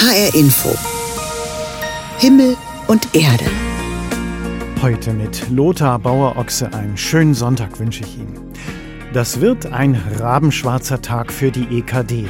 HR 0.00 0.34
Info. 0.34 0.74
Himmel 2.18 2.56
und 2.88 3.14
Erde. 3.14 3.44
Heute 4.82 5.14
mit 5.14 5.48
Lothar 5.48 5.98
Bauer-Ochse 5.98 6.74
einen 6.74 6.96
schönen 6.96 7.32
Sonntag 7.32 7.78
wünsche 7.78 8.02
ich 8.02 8.18
Ihnen. 8.18 8.52
Das 9.14 9.40
wird 9.40 9.72
ein 9.72 9.94
rabenschwarzer 10.18 11.00
Tag 11.00 11.32
für 11.32 11.50
die 11.50 11.78
EKD. 11.78 12.28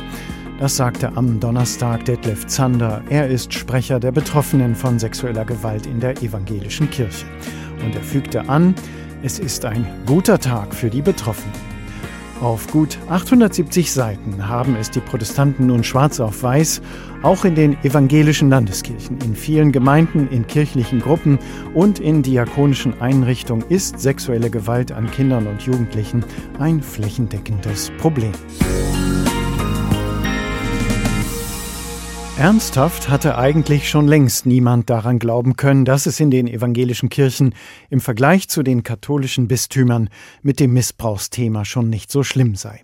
Das 0.60 0.76
sagte 0.76 1.16
am 1.16 1.40
Donnerstag 1.40 2.04
Detlef 2.04 2.46
Zander. 2.46 3.02
Er 3.08 3.28
ist 3.28 3.52
Sprecher 3.52 3.98
der 3.98 4.12
Betroffenen 4.12 4.76
von 4.76 5.00
sexueller 5.00 5.46
Gewalt 5.46 5.86
in 5.86 5.98
der 5.98 6.22
evangelischen 6.22 6.90
Kirche. 6.90 7.26
Und 7.84 7.96
er 7.96 8.02
fügte 8.02 8.48
an, 8.48 8.76
es 9.22 9.40
ist 9.40 9.64
ein 9.64 9.84
guter 10.06 10.38
Tag 10.38 10.74
für 10.74 10.90
die 10.90 11.02
Betroffenen. 11.02 11.73
Auf 12.40 12.66
gut 12.70 12.98
870 13.08 13.92
Seiten 13.92 14.48
haben 14.48 14.76
es 14.76 14.90
die 14.90 15.00
Protestanten 15.00 15.66
nun 15.68 15.84
schwarz 15.84 16.20
auf 16.20 16.42
weiß, 16.42 16.82
auch 17.22 17.44
in 17.44 17.54
den 17.54 17.76
evangelischen 17.84 18.50
Landeskirchen, 18.50 19.18
in 19.24 19.34
vielen 19.34 19.72
Gemeinden, 19.72 20.28
in 20.28 20.46
kirchlichen 20.46 21.00
Gruppen 21.00 21.38
und 21.74 22.00
in 22.00 22.22
diakonischen 22.22 23.00
Einrichtungen 23.00 23.64
ist 23.68 24.00
sexuelle 24.00 24.50
Gewalt 24.50 24.92
an 24.92 25.10
Kindern 25.10 25.46
und 25.46 25.62
Jugendlichen 25.62 26.24
ein 26.58 26.82
flächendeckendes 26.82 27.92
Problem. 27.98 28.32
Ernsthaft 32.36 33.08
hatte 33.08 33.38
eigentlich 33.38 33.88
schon 33.88 34.08
längst 34.08 34.44
niemand 34.44 34.90
daran 34.90 35.20
glauben 35.20 35.54
können, 35.54 35.84
dass 35.84 36.06
es 36.06 36.18
in 36.18 36.32
den 36.32 36.48
evangelischen 36.48 37.08
Kirchen 37.08 37.54
im 37.90 38.00
Vergleich 38.00 38.48
zu 38.48 38.64
den 38.64 38.82
katholischen 38.82 39.46
Bistümern 39.46 40.10
mit 40.42 40.58
dem 40.58 40.72
Missbrauchsthema 40.72 41.64
schon 41.64 41.88
nicht 41.88 42.10
so 42.10 42.24
schlimm 42.24 42.56
sei. 42.56 42.82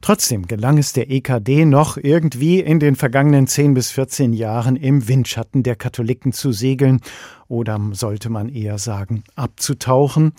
Trotzdem 0.00 0.46
gelang 0.46 0.78
es 0.78 0.94
der 0.94 1.10
EKD 1.10 1.66
noch 1.66 1.98
irgendwie 1.98 2.60
in 2.60 2.80
den 2.80 2.96
vergangenen 2.96 3.46
10 3.46 3.74
bis 3.74 3.90
14 3.90 4.32
Jahren 4.32 4.76
im 4.76 5.06
Windschatten 5.06 5.62
der 5.62 5.76
Katholiken 5.76 6.32
zu 6.32 6.52
segeln 6.52 7.02
oder 7.48 7.78
sollte 7.92 8.30
man 8.30 8.48
eher 8.48 8.78
sagen 8.78 9.24
abzutauchen. 9.34 10.32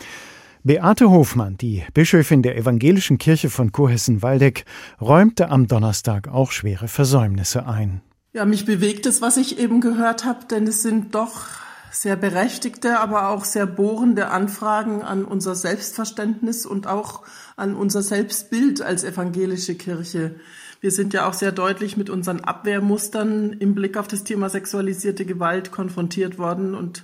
Beate 0.64 1.11
Hofmann, 1.11 1.58
die 1.58 1.83
Bischöfin 1.94 2.42
der 2.42 2.58
Evangelischen 2.58 3.19
Kirche 3.19 3.52
von 3.52 3.71
Kurhessen-Waldeck, 3.71 4.66
räumte 4.99 5.49
am 5.49 5.67
Donnerstag 5.67 6.27
auch 6.27 6.52
schwere 6.52 6.88
Versäumnisse 6.88 7.67
ein. 7.67 8.02
Ja, 8.33 8.45
mich 8.45 8.66
bewegt 8.66 9.06
es, 9.06 9.22
was 9.22 9.38
ich 9.38 9.58
eben 9.58 9.81
gehört 9.81 10.25
habe, 10.25 10.45
denn 10.45 10.67
es 10.67 10.81
sind 10.83 11.16
doch 11.16 11.47
sehr 11.92 12.16
berechtigte, 12.16 13.00
aber 13.00 13.30
auch 13.30 13.45
sehr 13.45 13.66
bohrende 13.66 14.28
Anfragen 14.30 15.02
an 15.02 15.25
unser 15.25 15.56
Selbstverständnis 15.56 16.66
und 16.66 16.88
auch 16.88 17.23
an 17.55 17.75
unser 17.75 18.02
Selbstbild 18.02 18.81
als 18.81 19.03
evangelische 19.03 19.75
Kirche. 19.75 20.36
Wir 20.80 20.92
sind 20.92 21.14
ja 21.14 21.28
auch 21.28 21.33
sehr 21.33 21.52
deutlich 21.52 21.98
mit 21.98 22.09
unseren 22.09 22.42
Abwehrmustern 22.42 23.53
im 23.53 23.73
Blick 23.73 23.98
auf 23.98 24.08
das 24.08 24.23
Thema 24.23 24.50
sexualisierte 24.50 25.25
Gewalt 25.25 25.72
konfrontiert 25.72 26.38
worden 26.38 26.75
und 26.75 27.03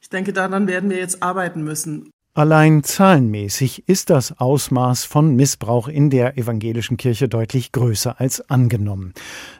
ich 0.00 0.08
denke, 0.08 0.32
daran 0.32 0.66
werden 0.66 0.90
wir 0.90 0.98
jetzt 0.98 1.22
arbeiten 1.22 1.62
müssen. 1.62 2.11
Allein 2.34 2.82
zahlenmäßig 2.82 3.86
ist 3.90 4.08
das 4.08 4.40
Ausmaß 4.40 5.04
von 5.04 5.36
Missbrauch 5.36 5.86
in 5.86 6.08
der 6.08 6.38
evangelischen 6.38 6.96
Kirche 6.96 7.28
deutlich 7.28 7.72
größer 7.72 8.18
als 8.18 8.48
angenommen. 8.48 9.12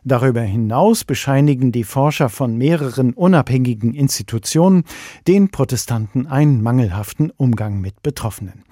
Darüber 0.04 0.40
hinaus 0.40 1.04
bescheinigen 1.04 1.70
die 1.70 1.84
Forscher 1.84 2.30
von 2.30 2.56
mehreren 2.56 3.12
unabhängigen 3.12 3.92
Institutionen 3.92 4.84
den 5.28 5.50
Protestanten 5.50 6.26
einen 6.26 6.62
mangelhaften 6.62 7.30
Umgang 7.36 7.82
mit 7.82 8.02
Betroffenen. 8.02 8.64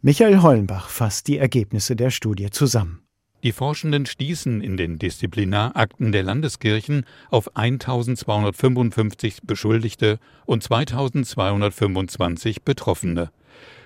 Michael 0.00 0.40
Hollenbach 0.40 0.88
fasst 0.88 1.26
die 1.26 1.38
Ergebnisse 1.38 1.96
der 1.96 2.10
Studie 2.10 2.50
zusammen. 2.50 3.03
Die 3.44 3.52
Forschenden 3.52 4.06
stießen 4.06 4.62
in 4.62 4.78
den 4.78 4.98
Disziplinarakten 4.98 6.12
der 6.12 6.22
Landeskirchen 6.22 7.04
auf 7.30 7.54
1255 7.54 9.42
Beschuldigte 9.42 10.18
und 10.46 10.62
2225 10.62 12.62
Betroffene. 12.62 13.30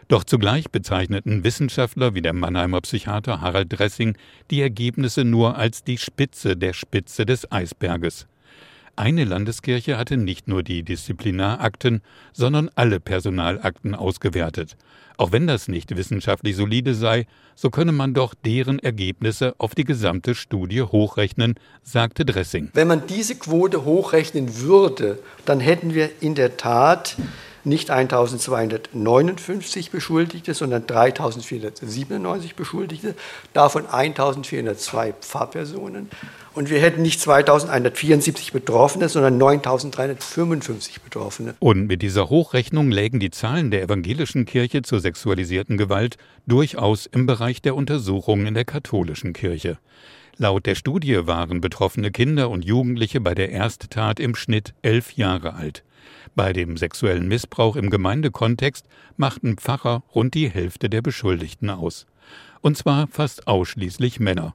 Doch 0.06 0.22
zugleich 0.22 0.70
bezeichneten 0.70 1.42
Wissenschaftler 1.42 2.14
wie 2.14 2.22
der 2.22 2.34
Mannheimer 2.34 2.80
Psychiater 2.82 3.40
Harald 3.40 3.76
Dressing 3.76 4.16
die 4.52 4.62
Ergebnisse 4.62 5.24
nur 5.24 5.56
als 5.56 5.82
die 5.82 5.98
Spitze 5.98 6.56
der 6.56 6.72
Spitze 6.72 7.26
des 7.26 7.50
Eisberges. 7.50 8.28
Eine 8.98 9.22
Landeskirche 9.22 9.96
hatte 9.96 10.16
nicht 10.16 10.48
nur 10.48 10.64
die 10.64 10.82
Disziplinarakten, 10.82 12.02
sondern 12.32 12.68
alle 12.74 12.98
Personalakten 12.98 13.94
ausgewertet. 13.94 14.76
Auch 15.16 15.30
wenn 15.30 15.46
das 15.46 15.68
nicht 15.68 15.96
wissenschaftlich 15.96 16.56
solide 16.56 16.96
sei, 16.96 17.26
so 17.54 17.70
könne 17.70 17.92
man 17.92 18.12
doch 18.12 18.34
deren 18.34 18.80
Ergebnisse 18.80 19.54
auf 19.58 19.76
die 19.76 19.84
gesamte 19.84 20.34
Studie 20.34 20.82
hochrechnen, 20.82 21.54
sagte 21.84 22.24
Dressing. 22.24 22.70
Wenn 22.74 22.88
man 22.88 23.06
diese 23.06 23.36
Quote 23.36 23.84
hochrechnen 23.84 24.62
würde, 24.62 25.20
dann 25.44 25.60
hätten 25.60 25.94
wir 25.94 26.10
in 26.20 26.34
der 26.34 26.56
Tat 26.56 27.14
nicht 27.68 27.90
1259 27.90 29.90
Beschuldigte, 29.90 30.54
sondern 30.54 30.86
3497 30.86 32.54
Beschuldigte, 32.54 33.14
davon 33.52 33.86
1402 33.86 35.14
Pfarrpersonen. 35.20 36.08
Und 36.54 36.70
wir 36.70 36.80
hätten 36.80 37.02
nicht 37.02 37.20
2174 37.20 38.52
Betroffene, 38.52 39.08
sondern 39.08 39.38
9355 39.38 41.02
Betroffene. 41.02 41.54
Und 41.60 41.86
mit 41.86 42.02
dieser 42.02 42.30
Hochrechnung 42.30 42.90
lägen 42.90 43.20
die 43.20 43.30
Zahlen 43.30 43.70
der 43.70 43.82
evangelischen 43.82 44.44
Kirche 44.44 44.82
zur 44.82 44.98
sexualisierten 44.98 45.76
Gewalt 45.76 46.16
durchaus 46.46 47.06
im 47.06 47.26
Bereich 47.26 47.62
der 47.62 47.76
Untersuchungen 47.76 48.46
in 48.46 48.54
der 48.54 48.64
katholischen 48.64 49.34
Kirche. 49.34 49.78
Laut 50.40 50.66
der 50.66 50.76
Studie 50.76 51.26
waren 51.26 51.60
betroffene 51.60 52.12
Kinder 52.12 52.48
und 52.48 52.64
Jugendliche 52.64 53.20
bei 53.20 53.34
der 53.34 53.50
Ersttat 53.50 54.20
im 54.20 54.36
Schnitt 54.36 54.72
elf 54.82 55.14
Jahre 55.14 55.54
alt. 55.54 55.82
Bei 56.34 56.52
dem 56.52 56.76
sexuellen 56.76 57.28
Missbrauch 57.28 57.76
im 57.76 57.90
Gemeindekontext 57.90 58.86
machten 59.16 59.56
Pfarrer 59.56 60.02
rund 60.14 60.34
die 60.34 60.48
Hälfte 60.48 60.88
der 60.88 61.02
Beschuldigten 61.02 61.70
aus. 61.70 62.06
Und 62.60 62.76
zwar 62.76 63.06
fast 63.08 63.46
ausschließlich 63.46 64.20
Männer. 64.20 64.54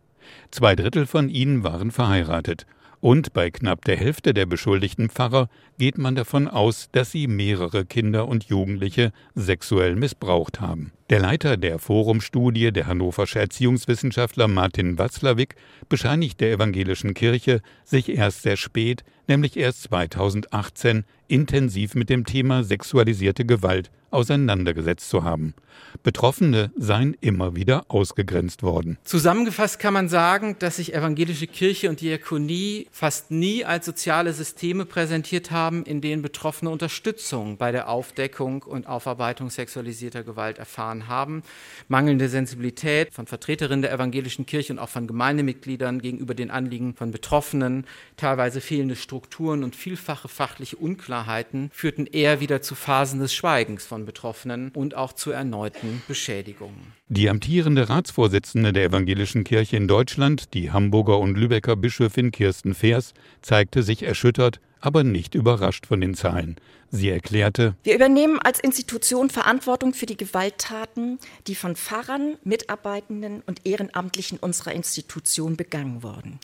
Zwei 0.51 0.75
Drittel 0.75 1.05
von 1.05 1.29
ihnen 1.29 1.63
waren 1.63 1.91
verheiratet. 1.91 2.65
Und 3.03 3.33
bei 3.33 3.51
knapp 3.51 3.83
der 3.83 3.97
Hälfte 3.97 4.33
der 4.33 4.45
beschuldigten 4.45 5.09
Pfarrer 5.09 5.49
geht 5.77 5.97
man 5.97 6.15
davon 6.15 6.47
aus, 6.47 6.87
dass 6.93 7.11
sie 7.11 7.27
mehrere 7.27 7.85
Kinder 7.85 8.29
und 8.29 8.45
Jugendliche 8.45 9.11
sexuell 9.35 9.97
missbraucht 9.97 10.61
haben. 10.61 10.93
Der 11.09 11.19
Leiter 11.19 11.57
der 11.57 11.79
Forumstudie, 11.79 12.71
der 12.71 12.87
hannoversche 12.87 13.39
Erziehungswissenschaftler 13.39 14.47
Martin 14.47 14.97
Watzlawick, 14.97 15.55
bescheinigt 15.89 16.39
der 16.39 16.53
evangelischen 16.53 17.13
Kirche, 17.13 17.61
sich 17.83 18.07
erst 18.07 18.43
sehr 18.43 18.55
spät, 18.55 19.03
nämlich 19.27 19.57
erst 19.57 19.83
2018, 19.83 21.05
intensiv 21.27 21.95
mit 21.95 22.09
dem 22.09 22.25
Thema 22.25 22.63
sexualisierte 22.63 23.45
Gewalt 23.45 23.91
auseinandergesetzt 24.13 25.09
zu 25.09 25.23
haben. 25.23 25.55
Betroffene 26.03 26.71
seien 26.75 27.17
immer 27.19 27.55
wieder 27.55 27.85
ausgegrenzt 27.87 28.61
worden. 28.61 28.97
Zusammengefasst 29.03 29.79
kann 29.79 29.93
man 29.93 30.07
sagen, 30.07 30.55
dass 30.59 30.75
sich 30.75 30.93
evangelische 30.93 31.47
Kirche 31.47 31.89
und 31.89 31.99
Diakonie 32.01 32.87
fast 32.91 33.31
nie 33.31 33.65
als 33.65 33.85
soziale 33.85 34.33
Systeme 34.33 34.85
präsentiert 34.85 35.49
haben, 35.49 35.83
in 35.83 36.01
denen 36.01 36.21
Betroffene 36.21 36.69
Unterstützung 36.69 37.57
bei 37.57 37.71
der 37.71 37.89
Aufdeckung 37.89 38.61
und 38.61 38.85
Aufarbeitung 38.85 39.49
sexualisierter 39.49 40.23
Gewalt 40.23 40.59
erfahren 40.59 41.07
haben. 41.07 41.41
Mangelnde 41.87 42.29
Sensibilität 42.29 43.11
von 43.13 43.25
Vertreterinnen 43.25 43.81
der 43.81 43.93
evangelischen 43.93 44.45
Kirche 44.45 44.73
und 44.73 44.79
auch 44.79 44.89
von 44.89 45.07
Gemeindemitgliedern 45.07 45.99
gegenüber 45.99 46.35
den 46.35 46.51
Anliegen 46.51 46.93
von 46.93 47.09
Betroffenen, 47.09 47.87
teilweise 48.15 48.61
fehlende 48.61 48.95
Strukturen 48.95 49.22
und 49.63 49.75
vielfache 49.75 50.27
fachliche 50.27 50.75
Unklarheiten 50.77 51.69
führten 51.73 52.05
eher 52.05 52.39
wieder 52.39 52.61
zu 52.61 52.75
Phasen 52.75 53.19
des 53.19 53.33
Schweigens 53.33 53.85
von 53.85 54.05
Betroffenen 54.05 54.71
und 54.75 54.95
auch 54.95 55.13
zu 55.13 55.31
erneuten 55.31 56.01
Beschädigungen. 56.07 56.93
Die 57.07 57.29
amtierende 57.29 57.89
Ratsvorsitzende 57.89 58.73
der 58.73 58.85
Evangelischen 58.85 59.43
Kirche 59.43 59.77
in 59.77 59.87
Deutschland, 59.87 60.53
die 60.53 60.71
Hamburger 60.71 61.19
und 61.19 61.37
Lübecker 61.37 61.75
Bischöfin 61.75 62.31
Kirsten 62.31 62.73
Feers, 62.73 63.13
zeigte 63.41 63.83
sich 63.83 64.03
erschüttert, 64.03 64.59
aber 64.79 65.03
nicht 65.03 65.33
überrascht 65.33 65.85
von 65.85 66.01
den 66.01 66.13
Zahlen. 66.13 66.57
Sie 66.91 67.09
erklärte, 67.09 67.75
Wir 67.83 67.95
übernehmen 67.95 68.39
als 68.39 68.59
Institution 68.59 69.29
Verantwortung 69.29 69.93
für 69.93 70.05
die 70.05 70.17
Gewalttaten, 70.17 71.17
die 71.47 71.55
von 71.55 71.75
Pfarrern, 71.75 72.37
Mitarbeitenden 72.43 73.41
und 73.47 73.65
Ehrenamtlichen 73.65 74.37
unserer 74.37 74.73
Institution 74.73 75.55
begangen 75.55 76.03
wurden. 76.03 76.39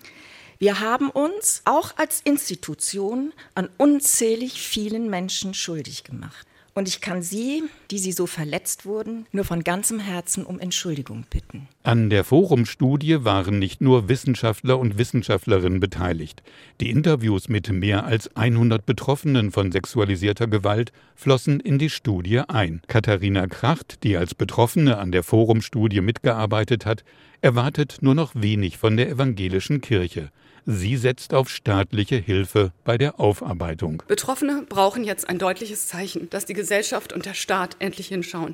Wir 0.62 0.82
haben 0.82 1.10
uns 1.10 1.62
auch 1.64 1.96
als 1.96 2.20
Institution 2.20 3.32
an 3.56 3.70
unzählig 3.78 4.62
vielen 4.62 5.10
Menschen 5.10 5.54
schuldig 5.54 6.04
gemacht. 6.04 6.46
Und 6.74 6.90
ich 6.90 7.00
kann 7.00 7.22
Sie, 7.22 7.64
die 7.92 7.98
Sie 7.98 8.12
so 8.12 8.28
verletzt 8.28 8.86
wurden, 8.86 9.26
nur 9.32 9.46
von 9.46 9.64
ganzem 9.64 10.00
Herzen 10.00 10.46
um 10.46 10.60
Entschuldigung 10.60 11.24
bitten. 11.30 11.70
An 11.84 12.10
der 12.10 12.26
Forumstudie 12.26 13.24
waren 13.24 13.58
nicht 13.58 13.80
nur 13.80 14.10
Wissenschaftler 14.10 14.78
und 14.78 14.98
Wissenschaftlerinnen 14.98 15.80
beteiligt. 15.80 16.44
Die 16.82 16.90
Interviews 16.90 17.48
mit 17.48 17.72
mehr 17.72 18.04
als 18.04 18.36
100 18.36 18.86
Betroffenen 18.86 19.52
von 19.52 19.72
sexualisierter 19.72 20.48
Gewalt 20.48 20.92
flossen 21.16 21.62
in 21.62 21.80
die 21.80 21.90
Studie 21.90 22.40
ein. 22.50 22.82
Katharina 22.88 23.48
Kracht, 23.48 24.04
die 24.04 24.18
als 24.18 24.36
Betroffene 24.36 24.98
an 24.98 25.14
der 25.14 25.24
Forumstudie 25.24 26.02
mitgearbeitet 26.02 26.86
hat, 26.86 27.06
erwartet 27.40 28.00
nur 28.02 28.14
noch 28.14 28.34
wenig 28.36 28.78
von 28.78 28.98
der 28.98 29.10
evangelischen 29.10 29.80
Kirche. 29.80 30.32
Sie 30.72 30.98
setzt 30.98 31.34
auf 31.34 31.50
staatliche 31.50 32.18
Hilfe 32.18 32.74
bei 32.84 33.00
der 33.00 33.20
Aufarbeitung. 33.20 34.04
Betroffene 34.08 34.68
brauchen 34.70 35.04
jetzt 35.04 35.28
ein 35.28 35.40
deutliches 35.40 35.88
Zeichen, 35.88 36.30
dass 36.30 36.46
die 36.46 36.54
Gesellschaft 36.54 37.12
und 37.12 37.26
der 37.26 37.34
Staat 37.34 37.76
endlich 37.80 38.10
hinschauen. 38.10 38.54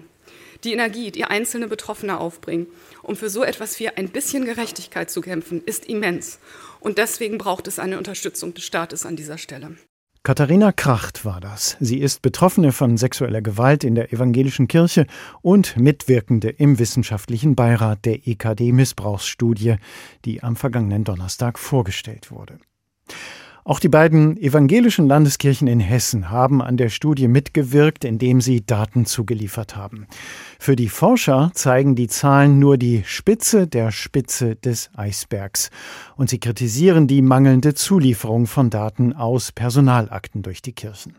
Die 0.63 0.71
Energie, 0.71 1.12
die 1.12 1.25
einzelne 1.25 1.67
Betroffene 1.67 2.17
aufbringen, 2.17 2.67
um 3.03 3.17
für 3.17 3.29
so 3.29 3.44
etwas 3.44 3.77
wie 3.81 3.89
ein 3.89 4.07
bisschen 4.07 4.45
Gerechtigkeit 4.45 5.12
zu 5.12 5.19
kämpfen, 5.19 5.62
ist 5.65 5.88
immens. 5.88 6.39
Und 6.79 7.00
deswegen 7.00 7.38
braucht 7.38 7.67
es 7.67 7.79
eine 7.79 7.97
Unterstützung 7.97 8.53
des 8.53 8.63
Staates 8.63 9.06
an 9.06 9.18
dieser 9.18 9.38
Stelle. 9.38 9.75
Katharina 10.25 10.72
Kracht 10.72 11.24
war 11.24 11.39
das. 11.39 11.77
Sie 11.80 12.00
ist 12.00 12.24
Betroffene 12.24 12.72
von 12.72 12.98
sexueller 12.98 13.44
Gewalt 13.44 13.83
in 13.83 13.94
der 13.94 14.12
evangelischen 14.12 14.68
Kirche 14.68 15.06
und 15.44 15.77
Mitwirkende 15.77 16.50
im 16.50 16.80
wissenschaftlichen 16.80 17.54
Beirat 17.54 18.06
der 18.06 18.27
EKD 18.27 18.72
Missbrauchsstudie, 18.72 19.75
die 20.25 20.42
am 20.42 20.56
vergangenen 20.56 21.04
Donnerstag 21.04 21.60
vorgestellt 21.60 22.31
wurde. 22.31 22.57
Auch 23.67 23.79
die 23.79 23.89
beiden 23.89 24.38
evangelischen 24.38 25.07
Landeskirchen 25.07 25.67
in 25.67 25.79
Hessen 25.79 26.29
haben 26.29 26.62
an 26.62 26.77
der 26.77 26.89
Studie 26.89 27.27
mitgewirkt, 27.27 28.06
indem 28.06 28.39
sie 28.39 28.63
Daten 28.63 29.07
zugeliefert 29.07 29.75
haben. 29.75 30.06
Für 30.59 30.75
die 30.75 30.88
Forscher 30.88 31.50
zeigen 31.56 31.95
die 31.95 32.06
Zahlen 32.07 32.59
nur 32.59 32.77
die 32.77 33.01
Spitze 33.07 33.65
der 33.65 33.91
Spitze 33.91 34.56
des 34.56 34.91
Eisbergs. 34.95 35.71
Und 36.15 36.29
sie 36.29 36.39
kritisieren 36.39 37.07
die 37.07 37.23
mangelnde 37.23 37.73
Zulieferung 37.73 38.45
von 38.45 38.69
Daten 38.69 39.13
aus 39.13 39.51
Personalakten 39.51 40.44
durch 40.44 40.61
die 40.61 40.73
Kirchen. 40.73 41.15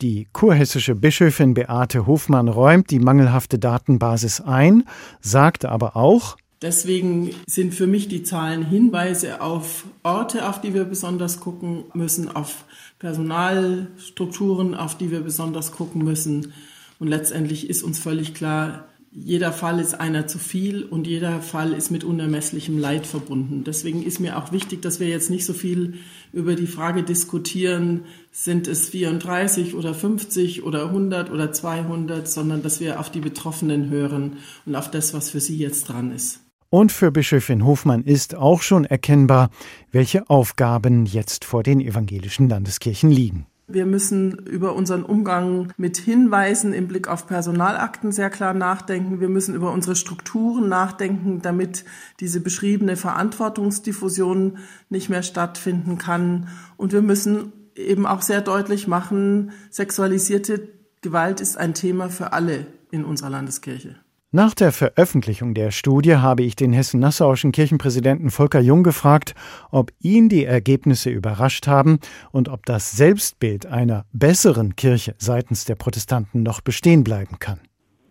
Die 0.00 0.26
kurhessische 0.32 0.94
Bischöfin 0.94 1.52
Beate 1.52 2.06
Hofmann 2.06 2.48
räumt 2.48 2.90
die 2.90 2.98
mangelhafte 2.98 3.58
Datenbasis 3.58 4.40
ein, 4.40 4.84
sagt 5.20 5.66
aber 5.66 5.96
auch, 5.96 6.38
Deswegen 6.62 7.30
sind 7.46 7.74
für 7.74 7.86
mich 7.86 8.08
die 8.08 8.22
Zahlen 8.22 8.64
Hinweise 8.64 9.40
auf 9.40 9.84
Orte, 10.02 10.48
auf 10.48 10.60
die 10.60 10.72
wir 10.72 10.84
besonders 10.84 11.40
gucken 11.40 11.84
müssen, 11.92 12.34
auf 12.34 12.64
Personalstrukturen, 12.98 14.74
auf 14.74 14.96
die 14.96 15.10
wir 15.10 15.20
besonders 15.20 15.72
gucken 15.72 16.04
müssen. 16.04 16.52
Und 16.98 17.08
letztendlich 17.08 17.68
ist 17.68 17.82
uns 17.82 17.98
völlig 17.98 18.34
klar, 18.34 18.86
jeder 19.16 19.52
Fall 19.52 19.78
ist 19.78 20.00
einer 20.00 20.26
zu 20.26 20.38
viel 20.38 20.82
und 20.82 21.06
jeder 21.06 21.40
Fall 21.40 21.72
ist 21.72 21.92
mit 21.92 22.02
unermesslichem 22.02 22.78
Leid 22.78 23.06
verbunden. 23.06 23.62
Deswegen 23.64 24.02
ist 24.02 24.18
mir 24.18 24.36
auch 24.36 24.50
wichtig, 24.50 24.82
dass 24.82 24.98
wir 24.98 25.06
jetzt 25.06 25.30
nicht 25.30 25.46
so 25.46 25.52
viel 25.52 25.94
über 26.32 26.56
die 26.56 26.66
Frage 26.66 27.04
diskutieren, 27.04 28.06
sind 28.32 28.66
es 28.66 28.88
34 28.88 29.76
oder 29.76 29.94
50 29.94 30.64
oder 30.64 30.86
100 30.86 31.30
oder 31.30 31.52
200, 31.52 32.26
sondern 32.26 32.62
dass 32.62 32.80
wir 32.80 32.98
auf 32.98 33.08
die 33.08 33.20
Betroffenen 33.20 33.88
hören 33.88 34.38
und 34.66 34.74
auf 34.74 34.90
das, 34.90 35.14
was 35.14 35.30
für 35.30 35.40
sie 35.40 35.58
jetzt 35.58 35.88
dran 35.88 36.10
ist. 36.10 36.40
Und 36.74 36.90
für 36.90 37.12
Bischöfin 37.12 37.64
Hofmann 37.64 38.02
ist 38.02 38.34
auch 38.34 38.60
schon 38.60 38.84
erkennbar, 38.84 39.50
welche 39.92 40.28
Aufgaben 40.28 41.06
jetzt 41.06 41.44
vor 41.44 41.62
den 41.62 41.80
evangelischen 41.80 42.48
Landeskirchen 42.48 43.10
liegen. 43.10 43.46
Wir 43.68 43.86
müssen 43.86 44.32
über 44.38 44.74
unseren 44.74 45.04
Umgang 45.04 45.72
mit 45.76 45.98
Hinweisen 45.98 46.72
im 46.72 46.88
Blick 46.88 47.06
auf 47.06 47.28
Personalakten 47.28 48.10
sehr 48.10 48.28
klar 48.28 48.54
nachdenken. 48.54 49.20
Wir 49.20 49.28
müssen 49.28 49.54
über 49.54 49.70
unsere 49.70 49.94
Strukturen 49.94 50.68
nachdenken, 50.68 51.40
damit 51.42 51.84
diese 52.18 52.40
beschriebene 52.40 52.96
Verantwortungsdiffusion 52.96 54.58
nicht 54.88 55.08
mehr 55.08 55.22
stattfinden 55.22 55.96
kann. 55.96 56.48
Und 56.76 56.92
wir 56.92 57.02
müssen 57.02 57.52
eben 57.76 58.04
auch 58.04 58.20
sehr 58.20 58.40
deutlich 58.40 58.88
machen, 58.88 59.52
sexualisierte 59.70 60.70
Gewalt 61.02 61.40
ist 61.40 61.56
ein 61.56 61.74
Thema 61.74 62.08
für 62.08 62.32
alle 62.32 62.66
in 62.90 63.04
unserer 63.04 63.30
Landeskirche. 63.30 63.94
Nach 64.36 64.52
der 64.52 64.72
Veröffentlichung 64.72 65.54
der 65.54 65.70
Studie 65.70 66.16
habe 66.16 66.42
ich 66.42 66.56
den 66.56 66.72
hessen-nassauischen 66.72 67.52
Kirchenpräsidenten 67.52 68.30
Volker 68.30 68.58
Jung 68.58 68.82
gefragt, 68.82 69.36
ob 69.70 69.92
ihn 70.00 70.28
die 70.28 70.44
Ergebnisse 70.44 71.08
überrascht 71.08 71.68
haben 71.68 72.00
und 72.32 72.48
ob 72.48 72.66
das 72.66 72.90
Selbstbild 72.90 73.64
einer 73.66 74.06
besseren 74.12 74.74
Kirche 74.74 75.14
seitens 75.18 75.66
der 75.66 75.76
Protestanten 75.76 76.42
noch 76.42 76.62
bestehen 76.62 77.04
bleiben 77.04 77.38
kann. 77.38 77.60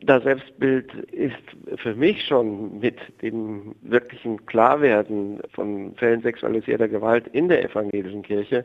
Das 0.06 0.24
Selbstbild 0.24 0.94
ist 1.12 1.36
für 1.82 1.94
mich 1.94 2.26
schon 2.26 2.80
mit 2.80 2.96
dem 3.22 3.76
wirklichen 3.82 4.46
Klarwerden 4.46 5.42
von 5.54 5.94
Fällen 5.96 6.22
sexualisierter 6.22 6.88
Gewalt 6.88 7.28
in 7.34 7.50
der 7.50 7.66
evangelischen 7.66 8.22
Kirche 8.22 8.64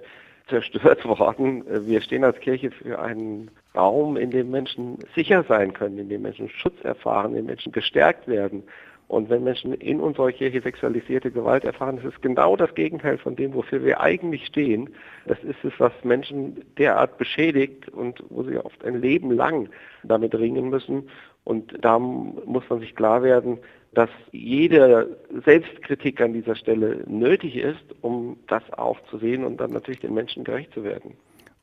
zerstört 0.48 1.04
worden. 1.18 1.64
Wir 1.86 2.00
stehen 2.00 2.24
als 2.24 2.38
Kirche 2.40 2.70
für 2.70 2.98
einen 2.98 3.50
Raum, 3.74 4.16
in 4.16 4.30
dem 4.30 4.50
Menschen 4.50 4.98
sicher 5.14 5.44
sein 5.48 5.72
können, 5.72 5.98
in 5.98 6.08
dem 6.08 6.22
Menschen 6.22 6.48
Schutz 6.48 6.80
erfahren, 6.82 7.30
in 7.32 7.36
dem 7.38 7.46
Menschen 7.46 7.72
gestärkt 7.72 8.26
werden. 8.28 8.62
Und 9.08 9.30
wenn 9.30 9.42
Menschen 9.42 9.72
in 9.72 10.00
unserer 10.00 10.30
Kirche 10.32 10.60
sexualisierte 10.60 11.30
Gewalt 11.30 11.64
erfahren, 11.64 11.96
das 11.96 12.12
ist 12.12 12.20
genau 12.20 12.56
das 12.56 12.74
Gegenteil 12.74 13.16
von 13.16 13.36
dem, 13.36 13.54
wofür 13.54 13.82
wir 13.82 14.00
eigentlich 14.00 14.44
stehen. 14.44 14.90
Das 15.26 15.42
ist 15.44 15.64
es, 15.64 15.72
was 15.78 15.92
Menschen 16.04 16.62
derart 16.76 17.16
beschädigt 17.16 17.88
und 17.88 18.22
wo 18.28 18.42
sie 18.42 18.58
oft 18.58 18.84
ein 18.84 19.00
Leben 19.00 19.30
lang 19.30 19.70
damit 20.02 20.34
ringen 20.34 20.68
müssen. 20.68 21.08
Und 21.44 21.82
da 21.82 21.98
muss 21.98 22.68
man 22.68 22.80
sich 22.80 22.94
klar 22.94 23.22
werden, 23.22 23.58
dass 23.92 24.10
jede 24.32 25.18
Selbstkritik 25.44 26.20
an 26.20 26.32
dieser 26.32 26.56
Stelle 26.56 27.04
nötig 27.06 27.56
ist, 27.56 27.84
um 28.00 28.36
das 28.46 28.62
auch 28.72 28.98
zu 29.10 29.18
sehen 29.18 29.44
und 29.44 29.58
dann 29.58 29.70
natürlich 29.70 30.00
den 30.00 30.14
Menschen 30.14 30.44
gerecht 30.44 30.72
zu 30.74 30.84
werden. 30.84 31.14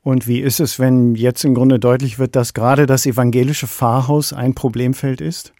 Und 0.02 0.28
wie 0.28 0.40
ist 0.40 0.60
es, 0.60 0.78
wenn 0.78 1.14
jetzt 1.16 1.44
im 1.44 1.54
Grunde 1.54 1.78
deutlich 1.78 2.18
wird, 2.18 2.36
dass 2.36 2.54
gerade 2.54 2.86
das 2.86 3.06
evangelische 3.06 3.66
Pfarrhaus 3.66 4.32
ein 4.32 4.54
Problemfeld 4.54 5.20
ist? 5.20 5.52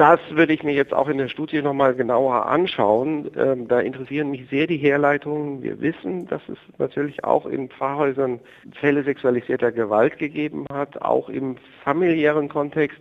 Das 0.00 0.18
würde 0.30 0.54
ich 0.54 0.62
mir 0.62 0.72
jetzt 0.72 0.94
auch 0.94 1.08
in 1.08 1.18
der 1.18 1.28
Studie 1.28 1.60
nochmal 1.60 1.94
genauer 1.94 2.46
anschauen. 2.46 3.30
Ähm, 3.36 3.68
da 3.68 3.80
interessieren 3.80 4.30
mich 4.30 4.48
sehr 4.48 4.66
die 4.66 4.78
Herleitungen. 4.78 5.62
Wir 5.62 5.78
wissen, 5.80 6.26
dass 6.26 6.40
es 6.48 6.56
natürlich 6.78 7.22
auch 7.24 7.44
in 7.44 7.68
Pfarrhäusern 7.68 8.40
Fälle 8.80 9.02
sexualisierter 9.02 9.72
Gewalt 9.72 10.18
gegeben 10.18 10.64
hat, 10.72 11.02
auch 11.02 11.28
im 11.28 11.56
familiären 11.84 12.48
Kontext. 12.48 13.00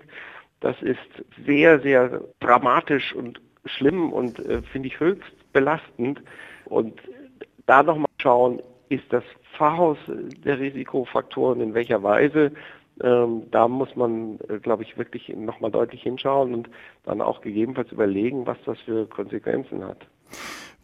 Das 0.59 0.81
ist 0.81 0.99
sehr, 1.45 1.79
sehr 1.79 2.21
dramatisch 2.39 3.13
und 3.15 3.41
schlimm 3.65 4.11
und 4.11 4.39
äh, 4.39 4.61
finde 4.61 4.87
ich 4.87 4.99
höchst 4.99 5.31
belastend. 5.53 6.21
Und 6.65 6.99
da 7.65 7.83
nochmal 7.83 8.07
schauen, 8.21 8.61
ist 8.89 9.05
das 9.11 9.23
Pfarrhaus 9.53 9.97
der 10.07 10.59
Risikofaktoren, 10.59 11.61
in 11.61 11.73
welcher 11.73 12.01
Weise? 12.03 12.51
Ähm, 13.01 13.43
da 13.51 13.67
muss 13.67 13.95
man, 13.95 14.39
äh, 14.49 14.59
glaube 14.59 14.83
ich, 14.83 14.97
wirklich 14.97 15.29
nochmal 15.29 15.71
deutlich 15.71 16.03
hinschauen 16.03 16.53
und 16.53 16.69
dann 17.05 17.21
auch 17.21 17.41
gegebenenfalls 17.41 17.91
überlegen, 17.91 18.45
was 18.45 18.57
das 18.65 18.79
für 18.81 19.05
Konsequenzen 19.07 19.85
hat. 19.85 20.05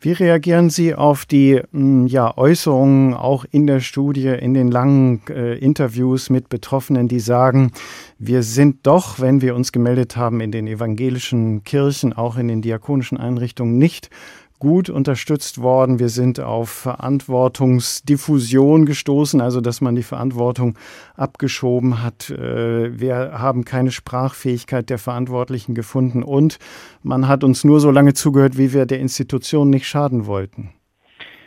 Wie 0.05 0.11
reagieren 0.11 0.69
Sie 0.69 0.93
auf 0.93 1.25
die 1.25 1.59
hm, 1.71 2.05
ja, 2.05 2.37
Äußerungen 2.37 3.15
auch 3.15 3.43
in 3.49 3.65
der 3.65 3.79
Studie, 3.79 4.27
in 4.27 4.53
den 4.53 4.69
langen 4.69 5.23
äh, 5.29 5.55
Interviews 5.57 6.29
mit 6.29 6.47
Betroffenen, 6.47 7.07
die 7.07 7.19
sagen, 7.19 7.71
wir 8.19 8.43
sind 8.43 8.85
doch, 8.85 9.19
wenn 9.19 9.41
wir 9.41 9.55
uns 9.55 9.71
gemeldet 9.71 10.15
haben 10.15 10.41
in 10.41 10.51
den 10.51 10.67
evangelischen 10.67 11.63
Kirchen, 11.63 12.13
auch 12.13 12.37
in 12.37 12.47
den 12.47 12.61
diakonischen 12.61 13.17
Einrichtungen, 13.17 13.79
nicht 13.79 14.11
gut 14.59 14.89
unterstützt 14.89 15.61
worden. 15.61 15.99
Wir 15.99 16.09
sind 16.09 16.39
auf 16.39 16.69
Verantwortungsdiffusion 16.69 18.85
gestoßen, 18.85 19.41
also 19.41 19.61
dass 19.61 19.81
man 19.81 19.95
die 19.95 20.03
Verantwortung 20.03 20.77
abgeschoben 21.15 22.03
hat. 22.03 22.29
Äh, 22.29 22.99
wir 22.99 23.39
haben 23.39 23.65
keine 23.65 23.91
Sprachfähigkeit 23.91 24.89
der 24.89 24.97
Verantwortlichen 24.97 25.75
gefunden 25.75 26.23
und 26.23 26.57
man 27.03 27.27
hat 27.27 27.43
uns 27.43 27.63
nur 27.63 27.79
so 27.79 27.91
lange 27.91 28.13
zugehört, 28.13 28.57
wie 28.57 28.73
wir 28.73 28.85
der 28.85 28.99
Institution 28.99 29.69
nicht 29.69 29.87
schaden 29.87 30.25
wollten. 30.25 30.71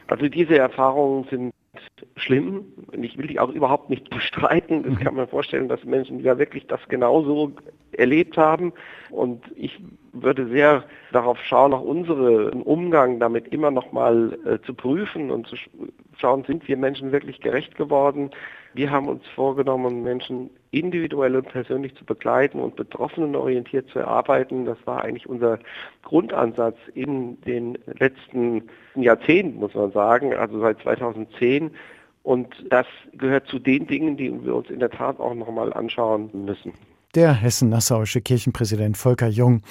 Also 0.08 0.28
diese 0.28 0.56
Erfahrungen 0.56 1.26
sind 1.30 1.52
schlimm 2.16 2.66
und 2.92 3.04
ich 3.04 3.16
will 3.18 3.26
die 3.26 3.38
auch 3.40 3.50
überhaupt 3.50 3.90
nicht 3.90 4.11
bestreiten. 4.11 4.82
Das 4.82 4.92
mhm. 4.92 4.99
kann 4.99 5.14
man 5.14 5.28
vorstellen, 5.28 5.68
dass 5.68 5.85
Menschen 5.85 6.20
ja 6.20 6.38
wirklich 6.38 6.66
das 6.66 6.80
genauso 6.88 7.52
erlebt 7.92 8.37
haben 8.37 8.73
und 9.11 9.44
ich 9.56 9.78
würde 10.12 10.49
sehr 10.49 10.85
darauf 11.12 11.38
schauen, 11.44 11.73
auch 11.73 11.82
unseren 11.82 12.62
Umgang 12.62 13.18
damit 13.20 13.49
immer 13.49 13.70
noch 13.70 13.92
mal 13.92 14.38
äh, 14.44 14.64
zu 14.64 14.75
prüfen 14.75 15.30
und 15.30 15.47
zu 15.47 15.56
schauen, 16.18 16.44
sind 16.44 16.66
wir 16.68 16.76
Menschen 16.76 17.12
wirklich 17.12 17.40
gerecht 17.40 17.76
geworden. 17.76 18.30
Wir 18.78 18.92
haben 18.92 19.08
uns 19.08 19.26
vorgenommen, 19.35 20.04
Menschen 20.04 20.50
individuell 20.70 21.35
und 21.35 21.49
persönlich 21.49 21.97
zu 21.97 22.04
begleiten 22.04 22.61
und 22.61 22.76
betroffenenorientiert 22.76 23.90
zu 23.90 23.99
erarbeiten. 23.99 24.66
Das 24.66 24.78
war 24.85 25.02
eigentlich 25.02 25.28
unser 25.28 25.58
Grundansatz 26.04 26.76
in 26.94 27.40
den 27.40 27.76
letzten 27.99 28.62
Jahrzehnten, 28.94 29.58
muss 29.58 29.75
man 29.75 29.90
sagen, 29.90 30.32
also 30.32 30.61
seit 30.61 30.80
2010. 30.82 31.73
Und 32.23 32.54
das 32.70 32.87
gehört 33.14 33.49
zu 33.49 33.58
den 33.58 33.88
Dingen, 33.88 34.16
die 34.16 34.30
wir 34.44 34.54
uns 34.54 34.70
in 34.70 34.78
der 34.78 34.90
Tat 34.90 35.18
auch 35.18 35.35
nochmal 35.35 35.73
anschauen 35.73 36.30
müssen 36.32 36.73
der 37.14 37.32
hessen-nassauische 37.32 38.20
Kirchenpräsident 38.20 38.97
Volker 38.97 39.28
Jung 39.28 39.62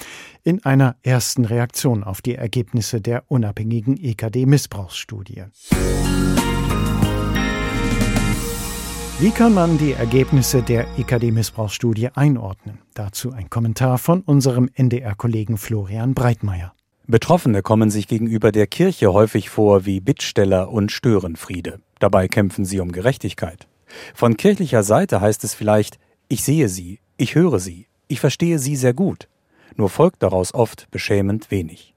in 0.42 0.62
einer 0.66 0.96
ersten 1.02 1.46
Reaktion 1.46 2.02
auf 2.04 2.20
die 2.20 2.34
Ergebnisse 2.34 3.00
der 3.00 3.22
unabhängigen 3.28 3.96
EKD-Missbrauchsstudie. 3.96 5.44
Wie 9.20 9.32
kann 9.32 9.52
man 9.52 9.78
die 9.78 9.94
Ergebnisse 9.94 10.62
der 10.62 10.86
EKD-Missbrauchsstudie 10.96 12.10
einordnen? 12.14 12.78
Dazu 12.94 13.32
ein 13.32 13.50
Kommentar 13.50 13.98
von 13.98 14.20
unserem 14.20 14.70
NDR-Kollegen 14.72 15.58
Florian 15.58 16.14
Breitmeier. 16.14 16.72
Betroffene 17.08 17.62
kommen 17.62 17.90
sich 17.90 18.06
gegenüber 18.06 18.52
der 18.52 18.68
Kirche 18.68 19.12
häufig 19.12 19.50
vor 19.50 19.84
wie 19.86 19.98
Bittsteller 19.98 20.70
und 20.70 20.92
Störenfriede. 20.92 21.80
Dabei 21.98 22.28
kämpfen 22.28 22.64
sie 22.64 22.78
um 22.78 22.92
Gerechtigkeit. 22.92 23.66
Von 24.14 24.36
kirchlicher 24.36 24.84
Seite 24.84 25.20
heißt 25.20 25.42
es 25.42 25.52
vielleicht, 25.52 25.98
ich 26.28 26.44
sehe 26.44 26.68
sie, 26.68 27.00
ich 27.16 27.34
höre 27.34 27.58
sie, 27.58 27.88
ich 28.06 28.20
verstehe 28.20 28.60
sie 28.60 28.76
sehr 28.76 28.94
gut. 28.94 29.26
Nur 29.74 29.88
folgt 29.88 30.22
daraus 30.22 30.54
oft 30.54 30.88
beschämend 30.92 31.50
wenig. 31.50 31.92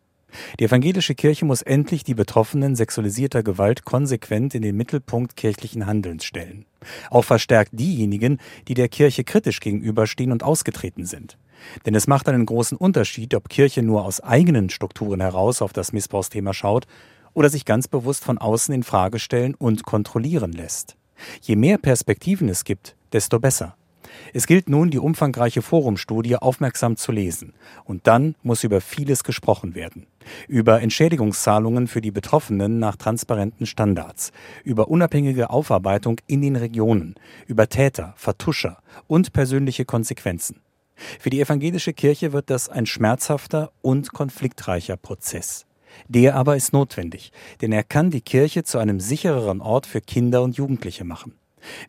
Die 0.59 0.65
evangelische 0.65 1.15
Kirche 1.15 1.45
muss 1.45 1.61
endlich 1.61 2.03
die 2.03 2.13
Betroffenen 2.13 2.75
sexualisierter 2.75 3.43
Gewalt 3.43 3.85
konsequent 3.85 4.55
in 4.55 4.61
den 4.61 4.77
Mittelpunkt 4.77 5.35
kirchlichen 5.35 5.85
Handelns 5.85 6.23
stellen. 6.23 6.65
Auch 7.09 7.23
verstärkt 7.23 7.71
diejenigen, 7.73 8.39
die 8.67 8.73
der 8.73 8.89
Kirche 8.89 9.23
kritisch 9.23 9.59
gegenüberstehen 9.59 10.31
und 10.31 10.43
ausgetreten 10.43 11.05
sind. 11.05 11.37
Denn 11.85 11.95
es 11.95 12.07
macht 12.07 12.27
einen 12.27 12.45
großen 12.45 12.77
Unterschied, 12.77 13.35
ob 13.35 13.49
Kirche 13.49 13.83
nur 13.83 14.03
aus 14.03 14.19
eigenen 14.19 14.69
Strukturen 14.69 15.21
heraus 15.21 15.61
auf 15.61 15.73
das 15.73 15.93
Missbrauchsthema 15.93 16.53
schaut 16.53 16.87
oder 17.33 17.49
sich 17.49 17.65
ganz 17.65 17.87
bewusst 17.87 18.23
von 18.23 18.37
außen 18.37 18.73
in 18.73 18.83
Frage 18.83 19.19
stellen 19.19 19.55
und 19.55 19.83
kontrollieren 19.83 20.51
lässt. 20.51 20.95
Je 21.41 21.55
mehr 21.55 21.77
Perspektiven 21.77 22.49
es 22.49 22.63
gibt, 22.63 22.95
desto 23.13 23.39
besser. 23.39 23.75
Es 24.33 24.47
gilt 24.47 24.69
nun, 24.69 24.89
die 24.89 24.99
umfangreiche 24.99 25.61
Forumstudie 25.61 26.35
aufmerksam 26.35 26.97
zu 26.97 27.11
lesen. 27.11 27.53
Und 27.83 28.07
dann 28.07 28.35
muss 28.43 28.63
über 28.63 28.81
vieles 28.81 29.23
gesprochen 29.23 29.75
werden. 29.75 30.07
Über 30.47 30.81
Entschädigungszahlungen 30.81 31.87
für 31.87 32.01
die 32.01 32.11
Betroffenen 32.11 32.79
nach 32.79 32.95
transparenten 32.95 33.65
Standards, 33.65 34.31
über 34.63 34.87
unabhängige 34.87 35.49
Aufarbeitung 35.49 36.19
in 36.27 36.41
den 36.41 36.55
Regionen, 36.55 37.15
über 37.47 37.67
Täter, 37.67 38.13
Vertuscher 38.17 38.77
und 39.07 39.33
persönliche 39.33 39.85
Konsequenzen. 39.85 40.61
Für 41.19 41.29
die 41.29 41.41
evangelische 41.41 41.93
Kirche 41.93 42.31
wird 42.33 42.49
das 42.49 42.69
ein 42.69 42.85
schmerzhafter 42.85 43.71
und 43.81 44.13
konfliktreicher 44.13 44.97
Prozess. 44.97 45.65
Der 46.07 46.35
aber 46.35 46.55
ist 46.55 46.73
notwendig, 46.73 47.31
denn 47.61 47.71
er 47.71 47.83
kann 47.83 48.11
die 48.11 48.21
Kirche 48.21 48.63
zu 48.63 48.77
einem 48.77 48.99
sichereren 48.99 49.61
Ort 49.61 49.85
für 49.85 50.01
Kinder 50.01 50.41
und 50.41 50.55
Jugendliche 50.55 51.03
machen. 51.03 51.33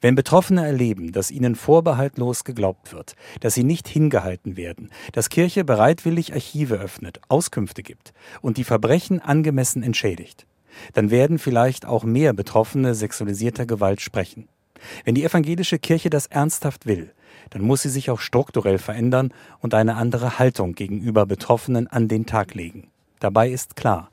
Wenn 0.01 0.15
Betroffene 0.15 0.67
erleben, 0.67 1.13
dass 1.13 1.31
ihnen 1.31 1.55
vorbehaltlos 1.55 2.45
geglaubt 2.45 2.93
wird, 2.93 3.15
dass 3.41 3.55
sie 3.55 3.65
nicht 3.65 3.89
hingehalten 3.89 4.57
werden, 4.57 4.91
dass 5.13 5.29
Kirche 5.29 5.65
bereitwillig 5.65 6.33
Archive 6.33 6.77
öffnet, 6.77 7.21
Auskünfte 7.29 7.83
gibt 7.83 8.13
und 8.41 8.57
die 8.57 8.65
Verbrechen 8.65 9.21
angemessen 9.21 9.83
entschädigt, 9.83 10.47
dann 10.95 11.11
werden 11.11 11.39
vielleicht 11.39 11.87
auch 11.87 12.05
mehr 12.05 12.33
Betroffene 12.33 12.95
sexualisierter 12.95 13.67
Gewalt 13.67 14.01
sprechen. 14.01 14.49
Wenn 15.05 15.15
die 15.15 15.25
evangelische 15.25 15.79
Kirche 15.79 16.11
das 16.11 16.27
ernsthaft 16.27 16.87
will, 16.87 17.13
dann 17.51 17.63
muss 17.63 17.83
sie 17.83 17.89
sich 17.89 18.11
auch 18.11 18.21
strukturell 18.21 18.79
verändern 18.79 19.33
und 19.61 19.75
eine 19.75 19.97
andere 19.97 20.39
Haltung 20.39 20.75
gegenüber 20.75 21.27
Betroffenen 21.27 21.87
an 21.87 22.09
den 22.09 22.27
Tag 22.27 22.55
legen. 22.55 22.89
Dabei 23.21 23.51
ist 23.51 23.77
klar, 23.77 24.11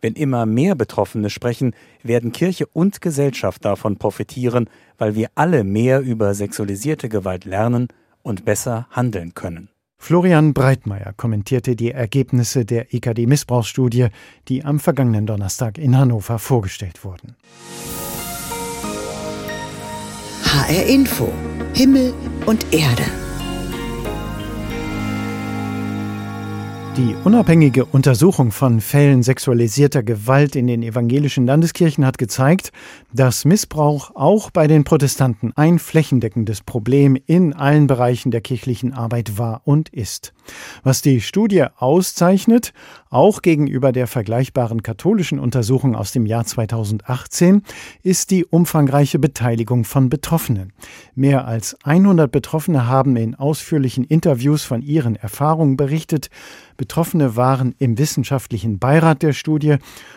wenn 0.00 0.14
immer 0.14 0.46
mehr 0.46 0.74
Betroffene 0.74 1.30
sprechen, 1.30 1.74
werden 2.02 2.32
Kirche 2.32 2.66
und 2.66 3.00
Gesellschaft 3.00 3.64
davon 3.64 3.96
profitieren, 3.96 4.68
weil 4.98 5.14
wir 5.14 5.30
alle 5.34 5.64
mehr 5.64 6.00
über 6.00 6.34
sexualisierte 6.34 7.08
Gewalt 7.08 7.44
lernen 7.44 7.88
und 8.22 8.44
besser 8.44 8.86
handeln 8.90 9.34
können. 9.34 9.68
Florian 9.98 10.52
Breitmeier 10.52 11.12
kommentierte 11.16 11.74
die 11.74 11.90
Ergebnisse 11.90 12.64
der 12.64 12.92
EKD-Missbrauchsstudie, 12.94 14.08
die 14.48 14.64
am 14.64 14.78
vergangenen 14.78 15.26
Donnerstag 15.26 15.78
in 15.78 15.96
Hannover 15.96 16.38
vorgestellt 16.38 17.02
wurden. 17.02 17.36
HR 20.44 20.86
Info 20.86 21.32
Himmel 21.74 22.14
und 22.46 22.72
Erde. 22.72 23.04
Die 26.96 27.14
unabhängige 27.24 27.84
Untersuchung 27.84 28.52
von 28.52 28.80
Fällen 28.80 29.22
sexualisierter 29.22 30.02
Gewalt 30.02 30.56
in 30.56 30.66
den 30.66 30.82
evangelischen 30.82 31.44
Landeskirchen 31.44 32.06
hat 32.06 32.16
gezeigt, 32.16 32.72
dass 33.12 33.44
Missbrauch 33.44 34.12
auch 34.14 34.50
bei 34.50 34.66
den 34.66 34.84
Protestanten 34.84 35.52
ein 35.56 35.78
flächendeckendes 35.78 36.62
Problem 36.62 37.18
in 37.26 37.52
allen 37.52 37.86
Bereichen 37.86 38.30
der 38.30 38.40
kirchlichen 38.40 38.94
Arbeit 38.94 39.36
war 39.36 39.60
und 39.64 39.90
ist. 39.90 40.32
Was 40.84 41.02
die 41.02 41.20
Studie 41.20 41.66
auszeichnet, 41.76 42.72
auch 43.10 43.42
gegenüber 43.42 43.92
der 43.92 44.06
vergleichbaren 44.06 44.82
katholischen 44.82 45.38
Untersuchung 45.38 45.94
aus 45.94 46.12
dem 46.12 46.26
Jahr 46.26 46.44
2018, 46.44 47.62
ist 48.02 48.30
die 48.30 48.44
umfangreiche 48.44 49.18
Beteiligung 49.18 49.84
von 49.84 50.08
Betroffenen. 50.08 50.72
Mehr 51.14 51.46
als 51.46 51.76
100 51.84 52.30
Betroffene 52.30 52.86
haben 52.86 53.16
in 53.16 53.34
ausführlichen 53.34 54.04
Interviews 54.04 54.64
von 54.64 54.82
ihren 54.82 55.16
Erfahrungen 55.16 55.76
berichtet. 55.76 56.30
Betroffene 56.76 57.36
waren 57.36 57.74
im 57.78 57.98
wissenschaftlichen 57.98 58.78
Beirat 58.78 59.22
der 59.22 59.32
Studie 59.32 59.76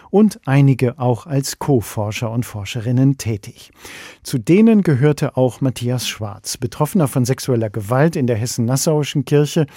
und 0.09 0.39
einige 0.45 0.99
auch 0.99 1.25
als 1.25 1.59
Co-Forscher 1.59 2.31
und 2.31 2.45
Forscherinnen 2.45 3.17
tätig. 3.17 3.71
Zu 4.23 4.37
denen 4.37 4.81
gehörte 4.81 5.37
auch 5.37 5.61
Matthias 5.61 6.07
Schwarz, 6.07 6.57
Betroffener 6.57 7.07
von 7.07 7.25
sexueller 7.25 7.69
Gewalt 7.69 8.15
in 8.15 8.27
der 8.27 8.35
Hessen-Nassauischen 8.35 9.25
Kirche 9.25 9.67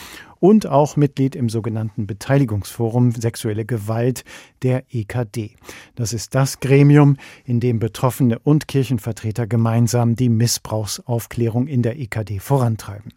und 0.43 0.67
auch 0.67 0.97
Mitglied 0.97 1.37
im 1.37 1.49
sogenannten 1.49 2.09
Beteiligungsforum 2.09 3.13
Sexuelle 3.13 3.65
Gewalt 3.65 4.25
der 4.65 4.83
EKD. 4.91 5.55
Das 5.95 6.13
ist 6.13 6.35
das 6.35 6.59
Gremium, 6.59 7.17
in 7.45 7.61
dem 7.61 7.79
Betroffene 7.79 8.41
und 8.41 8.67
Kirchenvertreter 8.67 9.47
gemeinsam 9.47 10.17
die 10.17 10.29
Missbrauchsaufklärung 10.29 11.69
in 11.69 11.83
der 11.83 11.97
EKD 11.97 12.41
vorantreiben. 12.41 13.13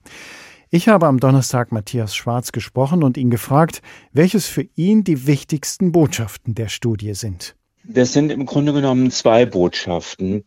Ich 0.69 0.87
habe 0.87 1.07
am 1.07 1.19
Donnerstag 1.19 1.71
Matthias 1.71 2.15
Schwarz 2.15 2.51
gesprochen 2.51 3.01
und 3.01 3.17
ihn 3.17 3.31
gefragt, 3.31 3.81
welches 4.13 4.45
für 4.45 4.67
ihn 4.75 5.03
die 5.03 5.25
wichtigsten 5.25 5.91
Botschaften 5.91 6.53
der 6.53 6.67
Studie 6.67 7.15
sind. 7.15 7.55
Das 7.85 8.13
sind 8.13 8.31
im 8.31 8.45
Grunde 8.45 8.71
genommen 8.71 9.09
zwei 9.09 9.47
Botschaften. 9.47 10.43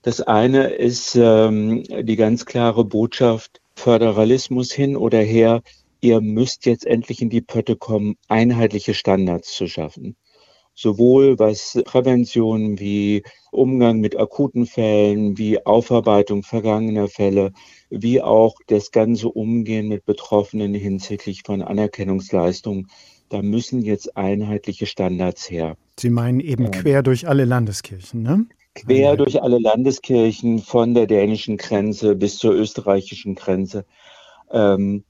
Das 0.00 0.22
eine 0.22 0.68
ist 0.68 1.14
ähm, 1.14 1.84
die 1.84 2.16
ganz 2.16 2.46
klare 2.46 2.86
Botschaft 2.86 3.60
Föderalismus 3.76 4.72
hin 4.72 4.96
oder 4.96 5.20
her. 5.20 5.62
Ihr 6.04 6.20
müsst 6.20 6.66
jetzt 6.66 6.84
endlich 6.84 7.22
in 7.22 7.30
die 7.30 7.40
Pötte 7.40 7.76
kommen, 7.76 8.16
einheitliche 8.26 8.92
Standards 8.92 9.54
zu 9.54 9.68
schaffen. 9.68 10.16
Sowohl 10.74 11.38
was 11.38 11.80
Prävention 11.84 12.80
wie 12.80 13.22
Umgang 13.52 14.00
mit 14.00 14.18
akuten 14.18 14.66
Fällen, 14.66 15.38
wie 15.38 15.64
Aufarbeitung 15.64 16.42
vergangener 16.42 17.06
Fälle, 17.06 17.52
wie 17.88 18.20
auch 18.20 18.56
das 18.66 18.90
ganze 18.90 19.28
Umgehen 19.28 19.86
mit 19.86 20.04
Betroffenen 20.04 20.74
hinsichtlich 20.74 21.42
von 21.46 21.62
Anerkennungsleistungen. 21.62 22.88
Da 23.28 23.40
müssen 23.40 23.82
jetzt 23.82 24.16
einheitliche 24.16 24.86
Standards 24.86 25.48
her. 25.48 25.76
Sie 26.00 26.10
meinen 26.10 26.40
eben 26.40 26.72
quer 26.72 27.04
durch 27.04 27.28
alle 27.28 27.44
Landeskirchen, 27.44 28.22
ne? 28.22 28.46
Quer 28.74 29.16
durch 29.16 29.40
alle 29.40 29.58
Landeskirchen, 29.60 30.58
von 30.58 30.94
der 30.94 31.06
dänischen 31.06 31.58
Grenze 31.58 32.16
bis 32.16 32.38
zur 32.38 32.54
österreichischen 32.54 33.36
Grenze. 33.36 33.84
Ähm, 34.50 35.04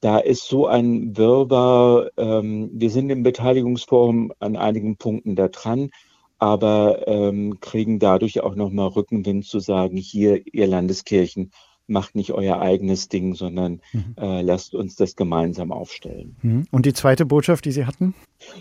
da 0.00 0.18
ist 0.18 0.48
so 0.48 0.66
ein 0.66 1.16
Wirrwarr. 1.16 2.10
Ähm, 2.16 2.70
wir 2.72 2.90
sind 2.90 3.10
im 3.10 3.22
Beteiligungsforum 3.22 4.32
an 4.38 4.56
einigen 4.56 4.96
Punkten 4.96 5.36
da 5.36 5.48
dran, 5.48 5.90
aber 6.38 7.06
ähm, 7.08 7.58
kriegen 7.60 7.98
dadurch 7.98 8.40
auch 8.40 8.54
nochmal 8.54 8.88
Rückenwind 8.88 9.46
zu 9.46 9.58
sagen, 9.58 9.96
hier, 9.96 10.42
ihr 10.52 10.66
Landeskirchen, 10.66 11.50
macht 11.88 12.14
nicht 12.16 12.32
euer 12.32 12.60
eigenes 12.60 13.08
Ding, 13.08 13.34
sondern 13.34 13.80
mhm. 13.92 14.16
äh, 14.18 14.42
lasst 14.42 14.74
uns 14.74 14.96
das 14.96 15.16
gemeinsam 15.16 15.72
aufstellen. 15.72 16.36
Mhm. 16.42 16.66
Und 16.70 16.86
die 16.86 16.92
zweite 16.92 17.24
Botschaft, 17.24 17.64
die 17.64 17.70
Sie 17.70 17.86
hatten? 17.86 18.14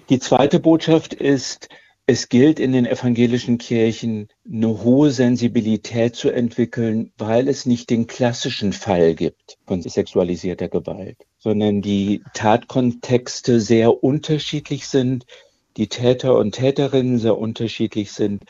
Die 0.09 0.19
zweite 0.19 0.59
Botschaft 0.59 1.13
ist, 1.13 1.69
es 2.07 2.29
gilt 2.29 2.59
in 2.59 2.71
den 2.71 2.85
evangelischen 2.85 3.57
Kirchen 3.57 4.27
eine 4.47 4.83
hohe 4.83 5.11
Sensibilität 5.11 6.15
zu 6.15 6.29
entwickeln, 6.29 7.11
weil 7.17 7.47
es 7.47 7.65
nicht 7.65 7.89
den 7.89 8.07
klassischen 8.07 8.73
Fall 8.73 9.15
gibt 9.15 9.57
von 9.65 9.81
sexualisierter 9.81 10.67
Gewalt, 10.67 11.17
sondern 11.39 11.81
die 11.81 12.21
Tatkontexte 12.33 13.59
sehr 13.59 14.03
unterschiedlich 14.03 14.87
sind, 14.87 15.25
die 15.77 15.87
Täter 15.87 16.37
und 16.37 16.53
Täterinnen 16.53 17.17
sehr 17.17 17.37
unterschiedlich 17.37 18.11
sind 18.11 18.43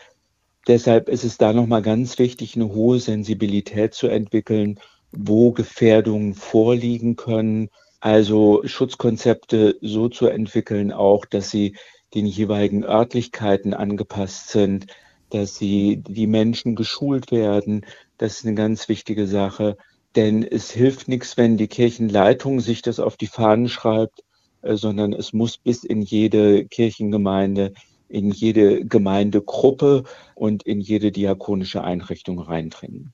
Deshalb 0.68 1.10
ist 1.10 1.24
es 1.24 1.38
da 1.38 1.54
nochmal 1.54 1.84
ganz 1.84 2.18
wichtig, 2.18 2.56
eine 2.56 2.74
hohe 2.74 3.00
Sensibilität 3.00 3.94
zu 3.94 4.08
entwickeln, 4.08 4.80
wo 5.12 5.52
Gefährdungen 5.52 6.34
vorliegen 6.34 7.16
können. 7.16 7.70
Also 8.00 8.62
Schutzkonzepte 8.66 9.78
so 9.82 10.10
zu 10.10 10.28
entwickeln, 10.28 10.92
auch, 10.92 11.26
dass 11.26 11.52
sie 11.52 11.76
den 12.14 12.26
jeweiligen 12.26 12.84
Örtlichkeiten 12.84 13.74
angepasst 13.74 14.50
sind, 14.50 14.88
dass 15.30 15.58
sie 15.58 16.02
die 16.08 16.28
Menschen 16.28 16.76
geschult 16.76 17.32
werden. 17.32 17.86
Das 18.18 18.38
ist 18.38 18.46
eine 18.46 18.56
ganz 18.56 18.88
wichtige 18.88 19.28
Sache. 19.28 19.78
Denn 20.16 20.44
es 20.44 20.72
hilft 20.72 21.08
nichts, 21.08 21.36
wenn 21.36 21.58
die 21.58 21.68
Kirchenleitung 21.68 22.62
sich 22.62 22.82
das 22.82 23.00
auf 23.00 23.18
die 23.18 23.28
Fahnen 23.28 23.68
schreibt, 23.68 24.24
äh, 24.62 24.76
sondern 24.76 25.12
es 25.12 25.34
muss 25.34 25.58
bis 25.58 25.84
in 25.84 26.02
jede 26.02 26.66
Kirchengemeinde 26.66 27.74
in 28.08 28.32
jede 28.32 28.86
Gemeindegruppe 28.86 30.04
und 30.36 30.64
in 30.64 30.80
jede 30.80 31.12
diakonische 31.12 31.84
Einrichtung 31.84 32.40
reindringen. 32.40 33.14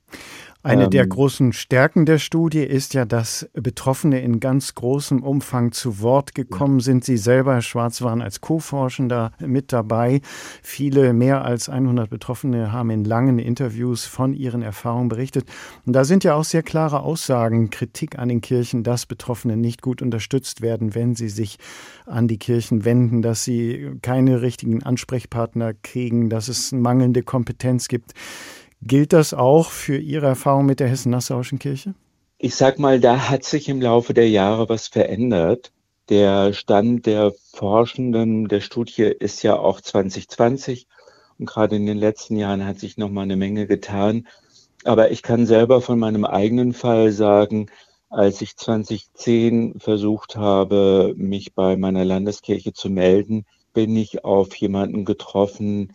Eine 0.63 0.89
der 0.89 1.03
ähm, 1.03 1.09
großen 1.09 1.53
Stärken 1.53 2.05
der 2.05 2.19
Studie 2.19 2.63
ist 2.63 2.93
ja, 2.93 3.05
dass 3.05 3.49
Betroffene 3.53 4.21
in 4.21 4.39
ganz 4.39 4.75
großem 4.75 5.23
Umfang 5.23 5.71
zu 5.71 6.01
Wort 6.01 6.35
gekommen 6.35 6.81
sind. 6.81 7.03
Sie 7.03 7.17
selber, 7.17 7.55
Herr 7.55 7.61
Schwarz, 7.63 8.03
waren 8.03 8.21
als 8.21 8.41
Co-Forschender 8.41 9.31
mit 9.39 9.73
dabei. 9.73 10.21
Viele, 10.61 11.13
mehr 11.13 11.43
als 11.43 11.67
100 11.67 12.11
Betroffene 12.11 12.71
haben 12.71 12.91
in 12.91 13.05
langen 13.05 13.39
Interviews 13.39 14.05
von 14.05 14.35
ihren 14.35 14.61
Erfahrungen 14.61 15.09
berichtet. 15.09 15.45
Und 15.87 15.93
da 15.93 16.03
sind 16.03 16.23
ja 16.23 16.35
auch 16.35 16.43
sehr 16.43 16.61
klare 16.61 17.01
Aussagen, 17.01 17.71
Kritik 17.71 18.19
an 18.19 18.29
den 18.29 18.41
Kirchen, 18.41 18.83
dass 18.83 19.07
Betroffene 19.07 19.57
nicht 19.57 19.81
gut 19.81 20.03
unterstützt 20.03 20.61
werden, 20.61 20.93
wenn 20.93 21.15
sie 21.15 21.29
sich 21.29 21.57
an 22.05 22.27
die 22.27 22.37
Kirchen 22.37 22.85
wenden, 22.85 23.23
dass 23.23 23.43
sie 23.43 23.93
keine 24.03 24.43
richtigen 24.43 24.83
Ansprechpartner 24.83 25.73
kriegen, 25.73 26.29
dass 26.29 26.49
es 26.49 26.71
mangelnde 26.71 27.23
Kompetenz 27.23 27.87
gibt. 27.87 28.13
Gilt 28.83 29.13
das 29.13 29.33
auch 29.33 29.69
für 29.69 29.97
Ihre 29.97 30.25
Erfahrung 30.25 30.65
mit 30.65 30.79
der 30.79 30.87
Hessen-Nassauischen 30.87 31.59
Kirche? 31.59 31.93
Ich 32.39 32.55
sag 32.55 32.79
mal, 32.79 32.99
da 32.99 33.29
hat 33.29 33.43
sich 33.43 33.69
im 33.69 33.79
Laufe 33.79 34.15
der 34.15 34.27
Jahre 34.27 34.67
was 34.69 34.87
verändert. 34.87 35.71
Der 36.09 36.53
Stand 36.53 37.05
der 37.05 37.31
Forschenden 37.53 38.47
der 38.47 38.59
Studie 38.61 39.03
ist 39.03 39.43
ja 39.43 39.55
auch 39.57 39.81
2020 39.81 40.87
und 41.37 41.45
gerade 41.45 41.75
in 41.75 41.85
den 41.85 41.97
letzten 41.97 42.37
Jahren 42.37 42.65
hat 42.65 42.79
sich 42.79 42.97
noch 42.97 43.09
mal 43.09 43.21
eine 43.21 43.35
Menge 43.35 43.67
getan. 43.67 44.27
Aber 44.83 45.11
ich 45.11 45.21
kann 45.21 45.45
selber 45.45 45.81
von 45.81 45.99
meinem 45.99 46.25
eigenen 46.25 46.73
Fall 46.73 47.11
sagen, 47.11 47.67
als 48.09 48.41
ich 48.41 48.57
2010 48.57 49.79
versucht 49.79 50.35
habe, 50.35 51.13
mich 51.15 51.53
bei 51.53 51.77
meiner 51.77 52.03
Landeskirche 52.03 52.73
zu 52.73 52.89
melden, 52.89 53.45
bin 53.73 53.95
ich 53.95 54.25
auf 54.25 54.55
jemanden 54.55 55.05
getroffen, 55.05 55.93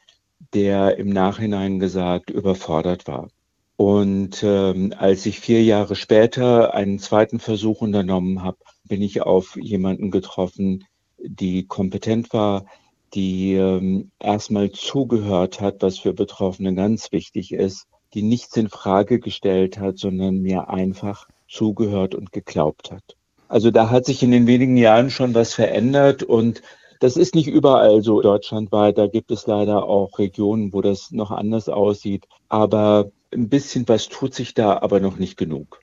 der 0.56 0.96
im 0.96 1.10
Nachhinein 1.10 1.78
gesagt 1.78 2.30
überfordert 2.30 3.06
war. 3.06 3.28
Und 3.76 4.42
ähm, 4.42 4.94
als 4.96 5.26
ich 5.26 5.38
vier 5.38 5.62
Jahre 5.62 5.96
später 5.96 6.72
einen 6.72 6.98
zweiten 6.98 7.40
Versuch 7.40 7.82
unternommen 7.82 8.42
habe, 8.42 8.56
bin 8.84 9.02
ich 9.02 9.20
auf 9.20 9.58
jemanden 9.60 10.10
getroffen, 10.10 10.84
die 11.18 11.66
kompetent 11.66 12.32
war, 12.32 12.64
die 13.12 13.52
ähm, 13.52 14.10
erstmal 14.18 14.70
zugehört 14.72 15.60
hat, 15.60 15.82
was 15.82 15.98
für 15.98 16.14
Betroffene 16.14 16.74
ganz 16.74 17.12
wichtig 17.12 17.52
ist, 17.52 17.86
die 18.14 18.22
nichts 18.22 18.56
in 18.56 18.70
Frage 18.70 19.20
gestellt 19.20 19.78
hat, 19.78 19.98
sondern 19.98 20.38
mir 20.40 20.70
einfach 20.70 21.28
zugehört 21.46 22.14
und 22.14 22.32
geglaubt 22.32 22.90
hat. 22.90 23.14
Also 23.46 23.70
da 23.70 23.90
hat 23.90 24.06
sich 24.06 24.22
in 24.22 24.30
den 24.30 24.46
wenigen 24.46 24.78
Jahren 24.78 25.10
schon 25.10 25.34
was 25.34 25.52
verändert 25.52 26.22
und 26.22 26.62
das 27.00 27.16
ist 27.16 27.34
nicht 27.34 27.48
überall 27.48 28.02
so 28.02 28.20
deutschlandweit. 28.20 28.98
Da 28.98 29.06
gibt 29.06 29.30
es 29.30 29.46
leider 29.46 29.84
auch 29.84 30.18
Regionen, 30.18 30.72
wo 30.72 30.80
das 30.80 31.10
noch 31.10 31.30
anders 31.30 31.68
aussieht. 31.68 32.26
Aber 32.48 33.10
ein 33.32 33.48
bisschen 33.48 33.88
was 33.88 34.08
tut 34.08 34.34
sich 34.34 34.54
da, 34.54 34.78
aber 34.78 35.00
noch 35.00 35.18
nicht 35.18 35.36
genug. 35.36 35.80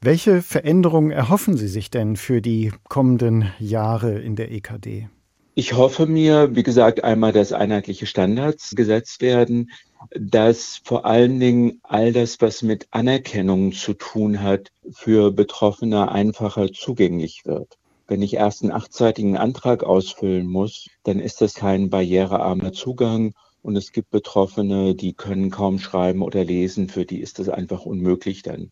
Welche 0.00 0.42
Veränderungen 0.42 1.10
erhoffen 1.10 1.56
Sie 1.56 1.68
sich 1.68 1.90
denn 1.90 2.16
für 2.16 2.42
die 2.42 2.72
kommenden 2.88 3.50
Jahre 3.58 4.18
in 4.18 4.36
der 4.36 4.52
EKD? 4.52 5.08
Ich 5.54 5.74
hoffe 5.74 6.06
mir, 6.06 6.56
wie 6.56 6.64
gesagt, 6.64 7.04
einmal, 7.04 7.32
dass 7.32 7.52
einheitliche 7.52 8.06
Standards 8.06 8.74
gesetzt 8.74 9.22
werden, 9.22 9.70
dass 10.10 10.80
vor 10.84 11.06
allen 11.06 11.38
Dingen 11.38 11.80
all 11.84 12.12
das, 12.12 12.40
was 12.40 12.62
mit 12.62 12.88
Anerkennung 12.90 13.72
zu 13.72 13.94
tun 13.94 14.42
hat, 14.42 14.72
für 14.90 15.30
Betroffene 15.30 16.10
einfacher 16.10 16.72
zugänglich 16.72 17.42
wird. 17.44 17.78
Wenn 18.06 18.20
ich 18.20 18.34
erst 18.34 18.62
einen 18.62 18.72
achtseitigen 18.72 19.36
Antrag 19.36 19.82
ausfüllen 19.82 20.46
muss, 20.46 20.88
dann 21.04 21.20
ist 21.20 21.40
das 21.40 21.54
kein 21.54 21.88
barrierearmer 21.88 22.72
Zugang. 22.72 23.34
Und 23.62 23.76
es 23.76 23.92
gibt 23.92 24.10
Betroffene, 24.10 24.94
die 24.94 25.14
können 25.14 25.50
kaum 25.50 25.78
schreiben 25.78 26.20
oder 26.20 26.44
lesen. 26.44 26.90
Für 26.90 27.06
die 27.06 27.20
ist 27.20 27.38
das 27.38 27.48
einfach 27.48 27.86
unmöglich 27.86 28.42
dann. 28.42 28.70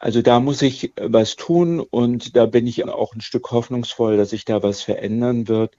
Also 0.00 0.22
da 0.22 0.40
muss 0.40 0.62
ich 0.62 0.92
was 0.96 1.36
tun 1.36 1.80
und 1.80 2.36
da 2.36 2.46
bin 2.46 2.66
ich 2.66 2.86
auch 2.86 3.14
ein 3.14 3.20
Stück 3.20 3.50
hoffnungsvoll, 3.50 4.16
dass 4.16 4.30
sich 4.30 4.44
da 4.44 4.62
was 4.62 4.82
verändern 4.82 5.48
wird. 5.48 5.76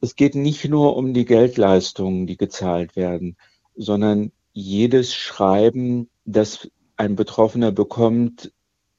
Es 0.00 0.16
geht 0.16 0.34
nicht 0.34 0.68
nur 0.68 0.96
um 0.96 1.14
die 1.14 1.24
Geldleistungen, 1.24 2.26
die 2.26 2.36
gezahlt 2.36 2.96
werden, 2.96 3.36
sondern 3.76 4.32
jedes 4.52 5.14
Schreiben, 5.14 6.08
das 6.24 6.68
ein 6.96 7.16
Betroffener 7.16 7.72
bekommt, 7.72 8.52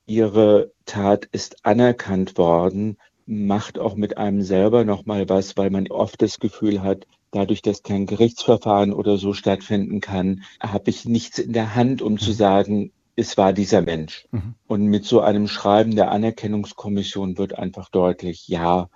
ihre 0.05 0.71
Tat 0.85 1.25
ist 1.25 1.65
anerkannt 1.65 2.37
worden 2.37 2.97
macht 3.27 3.77
auch 3.77 3.95
mit 3.95 4.17
einem 4.17 4.41
selber 4.41 4.85
nochmal 4.85 5.29
was, 5.29 5.57
weil 5.57 5.69
man 5.69 5.87
oft 5.89 6.21
das 6.21 6.39
Gefühl 6.39 6.81
hat, 6.81 7.05
dadurch, 7.31 7.61
dass 7.61 7.83
kein 7.83 8.05
Gerichtsverfahren 8.05 8.93
oder 8.93 9.17
so 9.17 9.33
stattfinden 9.33 9.99
kann, 9.99 10.43
habe 10.61 10.89
ich 10.89 11.05
nichts 11.05 11.37
in 11.37 11.53
der 11.53 11.75
Hand, 11.75 12.01
um 12.01 12.13
mhm. 12.13 12.19
zu 12.19 12.31
sagen, 12.31 12.91
es 13.17 13.37
war 13.37 13.51
dieser 13.51 13.81
Mensch. 13.81 14.27
Mhm. 14.31 14.55
Und 14.67 14.85
mit 14.85 15.03
so 15.03 15.19
einem 15.19 15.47
Schreiben 15.47 15.95
der 15.95 16.11
Anerkennungskommission 16.11 17.37
wird 17.37 17.57
einfach 17.57 17.89
deutlich, 17.89 18.47
ja, 18.47 18.89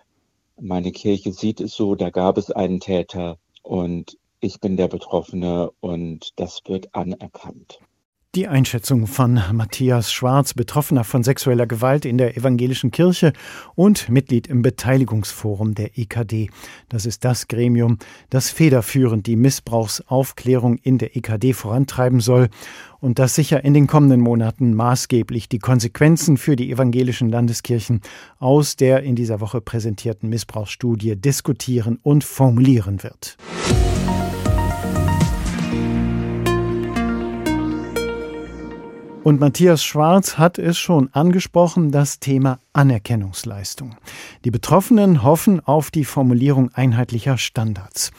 meine 0.60 0.92
Kirche 0.92 1.34
sieht 1.34 1.60
es 1.60 1.74
so, 1.74 1.96
da 1.96 2.10
gab 2.10 2.38
es 2.38 2.52
einen 2.52 2.80
Täter 2.80 3.38
und 3.64 4.18
ich 4.40 4.60
bin 4.60 4.78
der 4.78 4.88
Betroffene 4.88 5.72
und 5.82 6.40
das 6.40 6.62
wird 6.68 6.96
anerkannt. 6.96 7.80
Die 8.34 8.48
Einschätzung 8.48 9.08
von 9.08 9.42
Matthias 9.52 10.14
Schwarz, 10.14 10.54
Betroffener 10.54 11.04
von 11.04 11.22
sexueller 11.22 11.68
Gewalt 11.68 12.06
in 12.06 12.18
der 12.18 12.38
evangelischen 12.38 12.90
Kirche 12.90 13.34
und 13.76 14.08
Mitglied 14.08 14.48
im 14.48 14.62
Beteiligungsforum 14.62 15.76
der 15.76 15.98
EKD. 15.98 16.50
Das 16.88 17.06
ist 17.06 17.26
das 17.26 17.50
Gremium, 17.50 17.98
das 18.30 18.50
federführend 18.50 19.28
die 19.28 19.36
Missbrauchsaufklärung 19.36 20.78
in 20.78 20.98
der 20.98 21.18
EKD 21.18 21.52
vorantreiben 21.52 22.22
soll 22.22 22.48
und 23.02 23.20
das 23.20 23.36
sicher 23.36 23.66
in 23.66 23.74
den 23.74 23.88
kommenden 23.88 24.22
Monaten 24.22 24.76
maßgeblich 24.76 25.50
die 25.50 25.60
Konsequenzen 25.60 26.38
für 26.38 26.56
die 26.56 26.72
evangelischen 26.72 27.28
Landeskirchen 27.28 28.00
aus 28.40 28.78
der 28.78 29.04
in 29.04 29.18
dieser 29.18 29.42
Woche 29.42 29.60
präsentierten 29.60 30.30
Missbrauchsstudie 30.30 31.18
diskutieren 31.18 32.00
und 32.02 32.24
formulieren 32.24 33.04
wird. 33.04 33.36
Und 39.24 39.40
Matthias 39.40 39.84
Schwarz 39.84 40.40
hat 40.40 40.58
es 40.58 40.80
schon 40.80 41.14
angesprochen, 41.14 41.92
das 41.92 42.20
Thema 42.20 42.60
Anerkennungsleistung. 42.74 43.96
Die 44.44 44.50
Betroffenen 44.50 45.22
hoffen 45.22 45.60
auf 45.60 45.92
die 45.92 46.06
Formulierung 46.06 46.72
einheitlicher 46.74 47.38
Standards. 47.38 48.12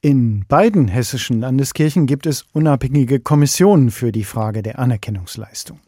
In 0.00 0.44
beiden 0.46 0.86
hessischen 0.86 1.40
Landeskirchen 1.40 2.06
gibt 2.06 2.26
es 2.26 2.44
unabhängige 2.52 3.18
Kommissionen 3.18 3.90
für 3.90 4.12
die 4.12 4.22
Frage 4.22 4.62
der 4.62 4.78
Anerkennungsleistung. 4.78 5.80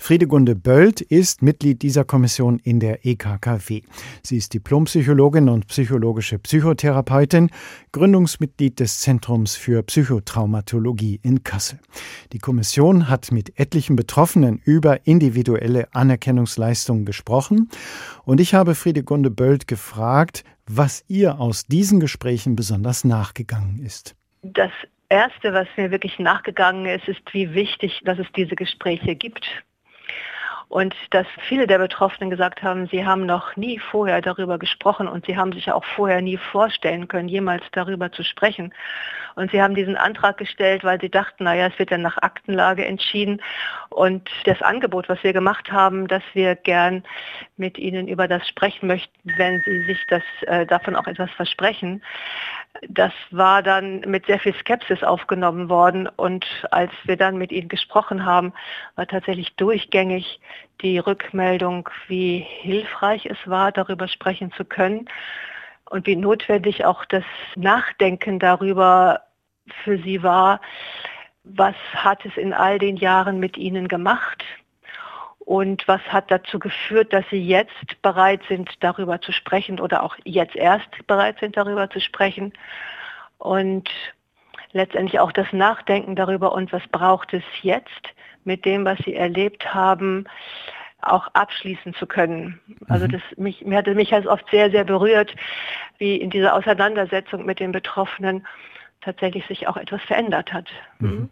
Friedegunde 0.00 0.56
Böld 0.56 1.00
ist 1.00 1.42
Mitglied 1.42 1.82
dieser 1.82 2.04
Kommission 2.04 2.58
in 2.58 2.80
der 2.80 3.06
EKKW. 3.06 3.82
Sie 4.24 4.36
ist 4.36 4.54
Diplompsychologin 4.54 5.48
und 5.48 5.68
psychologische 5.68 6.40
Psychotherapeutin, 6.40 7.50
Gründungsmitglied 7.92 8.80
des 8.80 8.98
Zentrums 8.98 9.54
für 9.54 9.84
Psychotraumatologie 9.84 11.20
in 11.22 11.44
Kassel. 11.44 11.78
Die 12.32 12.40
Kommission 12.40 13.08
hat 13.08 13.30
mit 13.30 13.60
etlichen 13.60 13.94
Betroffenen 13.94 14.60
über 14.64 15.06
individuelle 15.06 15.86
Anerkennungsleistungen 15.94 17.04
gesprochen 17.04 17.68
und 18.24 18.40
ich 18.40 18.54
habe 18.54 18.74
Friedegunde 18.74 19.30
Böld 19.30 19.66
gefragt, 19.66 20.44
was 20.66 21.04
ihr 21.08 21.40
aus 21.40 21.64
diesen 21.64 22.00
Gesprächen 22.00 22.56
besonders 22.56 23.04
nachgegangen 23.04 23.78
ist. 23.84 24.14
Das 24.42 24.70
Erste, 25.08 25.52
was 25.52 25.68
mir 25.76 25.90
wirklich 25.90 26.18
nachgegangen 26.18 26.86
ist, 26.86 27.06
ist, 27.08 27.20
wie 27.32 27.52
wichtig, 27.54 28.00
dass 28.04 28.18
es 28.18 28.26
diese 28.34 28.56
Gespräche 28.56 29.14
gibt. 29.14 29.44
Und 30.72 30.94
dass 31.10 31.26
viele 31.48 31.66
der 31.66 31.76
Betroffenen 31.76 32.30
gesagt 32.30 32.62
haben, 32.62 32.86
sie 32.86 33.04
haben 33.04 33.26
noch 33.26 33.56
nie 33.56 33.78
vorher 33.78 34.22
darüber 34.22 34.58
gesprochen 34.58 35.06
und 35.06 35.26
sie 35.26 35.36
haben 35.36 35.52
sich 35.52 35.70
auch 35.70 35.84
vorher 35.84 36.22
nie 36.22 36.38
vorstellen 36.38 37.08
können, 37.08 37.28
jemals 37.28 37.62
darüber 37.72 38.10
zu 38.10 38.24
sprechen. 38.24 38.72
Und 39.34 39.50
sie 39.50 39.60
haben 39.60 39.74
diesen 39.74 39.98
Antrag 39.98 40.38
gestellt, 40.38 40.82
weil 40.82 40.98
sie 40.98 41.10
dachten, 41.10 41.44
naja, 41.44 41.66
es 41.66 41.78
wird 41.78 41.92
dann 41.92 42.00
nach 42.00 42.16
Aktenlage 42.16 42.86
entschieden. 42.86 43.42
Und 43.90 44.30
das 44.46 44.62
Angebot, 44.62 45.10
was 45.10 45.22
wir 45.22 45.34
gemacht 45.34 45.70
haben, 45.70 46.08
dass 46.08 46.22
wir 46.32 46.54
gern 46.54 47.02
mit 47.62 47.78
Ihnen 47.78 48.08
über 48.08 48.26
das 48.26 48.46
sprechen 48.48 48.88
möchten, 48.88 49.16
wenn 49.36 49.62
Sie 49.64 49.84
sich 49.84 50.04
das, 50.08 50.22
äh, 50.42 50.66
davon 50.66 50.96
auch 50.96 51.06
etwas 51.06 51.30
versprechen, 51.30 52.02
das 52.88 53.12
war 53.30 53.62
dann 53.62 54.00
mit 54.00 54.26
sehr 54.26 54.40
viel 54.40 54.54
Skepsis 54.54 55.04
aufgenommen 55.04 55.68
worden. 55.68 56.08
Und 56.08 56.44
als 56.72 56.90
wir 57.04 57.16
dann 57.16 57.38
mit 57.38 57.52
ihnen 57.52 57.68
gesprochen 57.68 58.26
haben, 58.26 58.52
war 58.96 59.06
tatsächlich 59.06 59.54
durchgängig 59.56 60.40
die 60.80 60.98
Rückmeldung, 60.98 61.88
wie 62.08 62.38
hilfreich 62.38 63.26
es 63.26 63.38
war, 63.46 63.70
darüber 63.70 64.08
sprechen 64.08 64.52
zu 64.52 64.64
können 64.64 65.08
und 65.90 66.06
wie 66.06 66.16
notwendig 66.16 66.84
auch 66.84 67.04
das 67.04 67.24
Nachdenken 67.54 68.40
darüber 68.40 69.20
für 69.84 69.98
sie 69.98 70.22
war, 70.22 70.60
was 71.44 71.76
hat 71.94 72.24
es 72.24 72.36
in 72.36 72.52
all 72.52 72.78
den 72.78 72.96
Jahren 72.96 73.38
mit 73.38 73.56
ihnen 73.56 73.88
gemacht, 73.88 74.42
und 75.44 75.86
was 75.88 76.00
hat 76.02 76.30
dazu 76.30 76.58
geführt, 76.58 77.12
dass 77.12 77.24
Sie 77.30 77.44
jetzt 77.44 78.00
bereit 78.02 78.42
sind, 78.48 78.70
darüber 78.80 79.20
zu 79.20 79.32
sprechen 79.32 79.80
oder 79.80 80.02
auch 80.02 80.16
jetzt 80.24 80.56
erst 80.56 81.06
bereit 81.06 81.38
sind, 81.40 81.56
darüber 81.56 81.90
zu 81.90 82.00
sprechen. 82.00 82.52
Und 83.38 83.90
letztendlich 84.72 85.20
auch 85.20 85.32
das 85.32 85.52
Nachdenken 85.52 86.16
darüber 86.16 86.52
und 86.52 86.72
was 86.72 86.86
braucht 86.88 87.34
es 87.34 87.42
jetzt 87.62 88.02
mit 88.44 88.64
dem, 88.64 88.84
was 88.84 88.98
sie 89.04 89.14
erlebt 89.14 89.72
haben, 89.72 90.24
auch 91.00 91.28
abschließen 91.34 91.94
zu 91.94 92.06
können. 92.06 92.60
Also 92.88 93.06
mhm. 93.06 93.12
das 93.12 93.22
mich, 93.36 93.64
mir 93.64 93.78
hatte 93.78 93.94
mich 93.94 94.12
halt 94.12 94.26
oft 94.26 94.48
sehr, 94.50 94.70
sehr 94.70 94.84
berührt, 94.84 95.34
wie 95.98 96.16
in 96.16 96.30
dieser 96.30 96.54
Auseinandersetzung 96.54 97.44
mit 97.44 97.60
den 97.60 97.72
Betroffenen 97.72 98.46
tatsächlich 99.00 99.44
sich 99.46 99.66
auch 99.66 99.76
etwas 99.76 100.00
verändert 100.02 100.52
hat. 100.52 100.68
Mhm. 101.00 101.28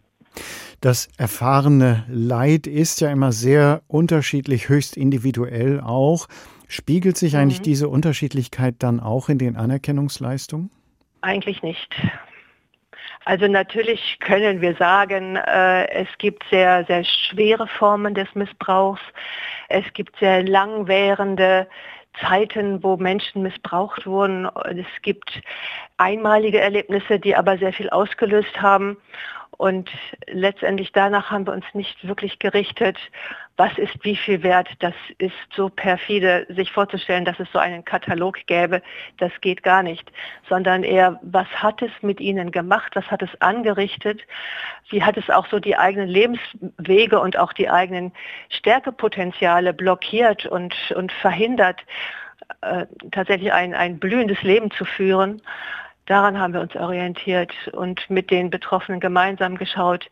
Das 0.80 1.08
erfahrene 1.18 2.04
Leid 2.08 2.66
ist 2.66 3.00
ja 3.00 3.10
immer 3.10 3.32
sehr 3.32 3.82
unterschiedlich, 3.86 4.68
höchst 4.68 4.96
individuell 4.96 5.80
auch. 5.80 6.26
Spiegelt 6.68 7.16
sich 7.16 7.34
mhm. 7.34 7.40
eigentlich 7.40 7.60
diese 7.60 7.88
Unterschiedlichkeit 7.88 8.76
dann 8.78 9.00
auch 9.00 9.28
in 9.28 9.38
den 9.38 9.56
Anerkennungsleistungen? 9.56 10.70
Eigentlich 11.20 11.62
nicht. 11.62 11.94
Also 13.26 13.46
natürlich 13.46 14.18
können 14.20 14.60
wir 14.60 14.74
sagen, 14.76 15.36
äh, 15.36 15.86
es 15.90 16.08
gibt 16.18 16.42
sehr, 16.50 16.84
sehr 16.86 17.04
schwere 17.04 17.66
Formen 17.66 18.14
des 18.14 18.28
Missbrauchs. 18.34 19.02
Es 19.68 19.84
gibt 19.92 20.18
sehr 20.18 20.42
langwährende 20.42 21.68
Zeiten, 22.20 22.82
wo 22.82 22.96
Menschen 22.96 23.42
missbraucht 23.42 24.06
wurden. 24.06 24.46
Es 24.64 24.86
gibt 25.02 25.40
einmalige 25.98 26.60
Erlebnisse, 26.60 27.20
die 27.20 27.36
aber 27.36 27.58
sehr 27.58 27.72
viel 27.72 27.90
ausgelöst 27.90 28.60
haben. 28.60 28.96
Und 29.60 29.90
letztendlich 30.26 30.90
danach 30.92 31.30
haben 31.30 31.46
wir 31.46 31.52
uns 31.52 31.66
nicht 31.74 32.08
wirklich 32.08 32.38
gerichtet, 32.38 32.96
was 33.58 33.76
ist 33.76 33.92
wie 34.04 34.16
viel 34.16 34.42
wert. 34.42 34.68
Das 34.78 34.94
ist 35.18 35.34
so 35.54 35.68
perfide, 35.68 36.46
sich 36.48 36.72
vorzustellen, 36.72 37.26
dass 37.26 37.38
es 37.38 37.52
so 37.52 37.58
einen 37.58 37.84
Katalog 37.84 38.38
gäbe. 38.46 38.80
Das 39.18 39.30
geht 39.42 39.62
gar 39.62 39.82
nicht. 39.82 40.10
Sondern 40.48 40.82
eher, 40.82 41.20
was 41.22 41.46
hat 41.48 41.82
es 41.82 41.90
mit 42.00 42.20
ihnen 42.20 42.52
gemacht? 42.52 42.92
Was 42.96 43.04
hat 43.10 43.20
es 43.20 43.28
angerichtet? 43.42 44.22
Wie 44.88 45.02
hat 45.02 45.18
es 45.18 45.28
auch 45.28 45.46
so 45.48 45.58
die 45.58 45.76
eigenen 45.76 46.08
Lebenswege 46.08 47.20
und 47.20 47.36
auch 47.36 47.52
die 47.52 47.68
eigenen 47.68 48.12
Stärkepotenziale 48.48 49.74
blockiert 49.74 50.46
und, 50.46 50.74
und 50.92 51.12
verhindert, 51.12 51.82
äh, 52.62 52.86
tatsächlich 53.10 53.52
ein, 53.52 53.74
ein 53.74 53.98
blühendes 53.98 54.40
Leben 54.40 54.70
zu 54.70 54.86
führen? 54.86 55.42
Daran 56.06 56.38
haben 56.38 56.52
wir 56.54 56.60
uns 56.60 56.74
orientiert 56.74 57.52
und 57.72 58.08
mit 58.10 58.30
den 58.30 58.50
Betroffenen 58.50 59.00
gemeinsam 59.00 59.56
geschaut, 59.56 60.08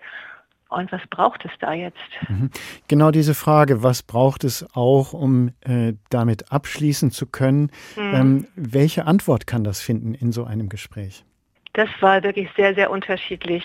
und 0.71 0.93
was 0.93 1.01
braucht 1.09 1.45
es 1.45 1.51
da 1.61 1.73
jetzt? 1.73 1.97
Mhm. 2.29 2.51
Genau 2.89 3.11
diese 3.11 3.35
Frage, 3.35 3.83
was 3.83 4.03
braucht 4.03 4.45
es 4.45 4.67
auch, 4.75 5.15
um 5.15 5.53
äh, 5.63 5.95
damit 6.11 6.53
abschließen 6.53 7.11
zu 7.11 7.27
können? 7.27 7.71
Mhm. 7.97 8.15
Ähm, 8.15 8.47
welche 8.55 9.07
Antwort 9.07 9.47
kann 9.47 9.65
das 9.65 9.81
finden 9.81 10.15
in 10.15 10.31
so 10.31 10.45
einem 10.45 10.69
Gespräch? 10.69 11.25
Das 11.73 11.89
war 12.01 12.23
wirklich 12.23 12.51
sehr, 12.57 12.75
sehr 12.75 12.91
unterschiedlich. 12.91 13.65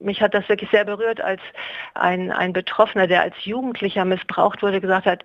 Mich 0.00 0.20
hat 0.20 0.34
das 0.34 0.48
wirklich 0.48 0.70
sehr 0.70 0.84
berührt, 0.84 1.20
als 1.20 1.40
ein, 1.94 2.32
ein 2.32 2.52
Betroffener, 2.52 3.06
der 3.06 3.22
als 3.22 3.34
Jugendlicher 3.44 4.04
missbraucht 4.04 4.62
wurde, 4.62 4.80
gesagt 4.80 5.06
hat, 5.06 5.24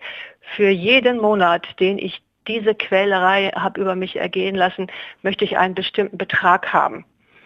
für 0.55 0.69
jeden 0.69 1.17
Monat, 1.17 1.67
den 1.79 1.97
ich 1.97 2.21
diese 2.47 2.75
Quälerei 2.75 3.51
habe 3.56 3.82
über 3.82 3.95
mich 3.95 4.15
ergehen 4.15 4.56
lassen, 4.56 4.88
möchte 5.21 5.45
ich 5.45 5.58
einen 5.58 5.75
bestimmten 5.75 6.17
Betrag 6.17 6.73
haben. 6.73 7.06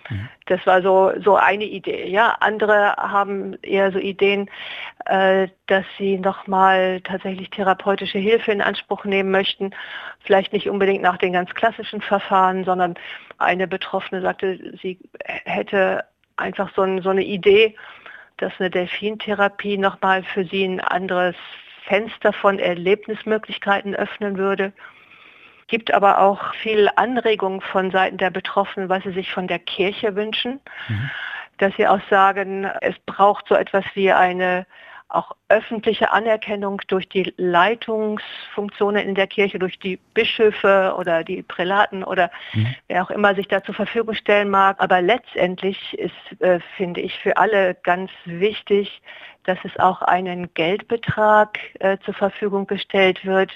Mhm. 0.09 0.29
Das 0.45 0.65
war 0.65 0.81
so, 0.81 1.11
so 1.21 1.35
eine 1.35 1.65
Idee. 1.65 2.07
Ja, 2.07 2.37
andere 2.39 2.95
haben 2.97 3.55
eher 3.61 3.91
so 3.91 3.99
Ideen, 3.99 4.49
äh, 5.05 5.47
dass 5.67 5.85
sie 5.97 6.17
nochmal 6.17 7.01
tatsächlich 7.01 7.49
therapeutische 7.49 8.19
Hilfe 8.19 8.51
in 8.51 8.61
Anspruch 8.61 9.05
nehmen 9.05 9.31
möchten. 9.31 9.71
Vielleicht 10.21 10.53
nicht 10.53 10.69
unbedingt 10.69 11.01
nach 11.01 11.17
den 11.17 11.33
ganz 11.33 11.53
klassischen 11.53 12.01
Verfahren, 12.01 12.63
sondern 12.63 12.95
eine 13.37 13.67
Betroffene 13.67 14.21
sagte, 14.21 14.77
sie 14.81 14.99
hätte 15.23 16.05
einfach 16.37 16.71
so, 16.75 16.83
ein, 16.83 17.01
so 17.01 17.09
eine 17.09 17.23
Idee, 17.23 17.75
dass 18.37 18.53
eine 18.59 18.69
Delfintherapie 18.69 19.77
nochmal 19.77 20.23
für 20.23 20.45
sie 20.45 20.65
ein 20.65 20.79
anderes 20.81 21.35
Fenster 21.87 22.33
von 22.33 22.59
Erlebnismöglichkeiten 22.59 23.95
öffnen 23.95 24.37
würde. 24.37 24.73
Gibt 25.67 25.93
aber 25.93 26.19
auch 26.19 26.53
viel 26.55 26.89
Anregung 26.95 27.61
von 27.61 27.91
Seiten 27.91 28.17
der 28.17 28.29
Betroffenen, 28.29 28.89
was 28.89 29.03
sie 29.03 29.13
sich 29.13 29.31
von 29.31 29.47
der 29.47 29.59
Kirche 29.59 30.15
wünschen. 30.15 30.59
Mhm. 30.87 31.09
Dass 31.57 31.75
sie 31.77 31.87
auch 31.87 32.01
sagen, 32.09 32.65
es 32.81 32.95
braucht 33.05 33.47
so 33.47 33.55
etwas 33.55 33.85
wie 33.93 34.11
eine 34.11 34.65
auch 35.15 35.35
öffentliche 35.49 36.11
Anerkennung 36.11 36.81
durch 36.87 37.07
die 37.07 37.33
Leitungsfunktionen 37.37 39.07
in 39.07 39.15
der 39.15 39.27
Kirche, 39.27 39.59
durch 39.59 39.79
die 39.79 39.97
Bischöfe 40.13 40.95
oder 40.97 41.23
die 41.23 41.43
Prälaten 41.43 42.03
oder 42.03 42.31
mhm. 42.53 42.75
wer 42.87 43.03
auch 43.03 43.11
immer 43.11 43.35
sich 43.35 43.47
da 43.47 43.63
zur 43.63 43.75
Verfügung 43.75 44.15
stellen 44.15 44.49
mag. 44.49 44.77
Aber 44.79 45.01
letztendlich 45.01 45.97
ist, 45.97 46.41
äh, 46.41 46.59
finde 46.77 47.01
ich, 47.01 47.17
für 47.19 47.37
alle 47.37 47.75
ganz 47.75 48.11
wichtig, 48.25 49.01
dass 49.43 49.59
es 49.63 49.77
auch 49.79 50.01
einen 50.01 50.53
Geldbetrag 50.53 51.59
äh, 51.79 51.97
zur 52.03 52.13
Verfügung 52.13 52.67
gestellt 52.67 53.25
wird, 53.25 53.51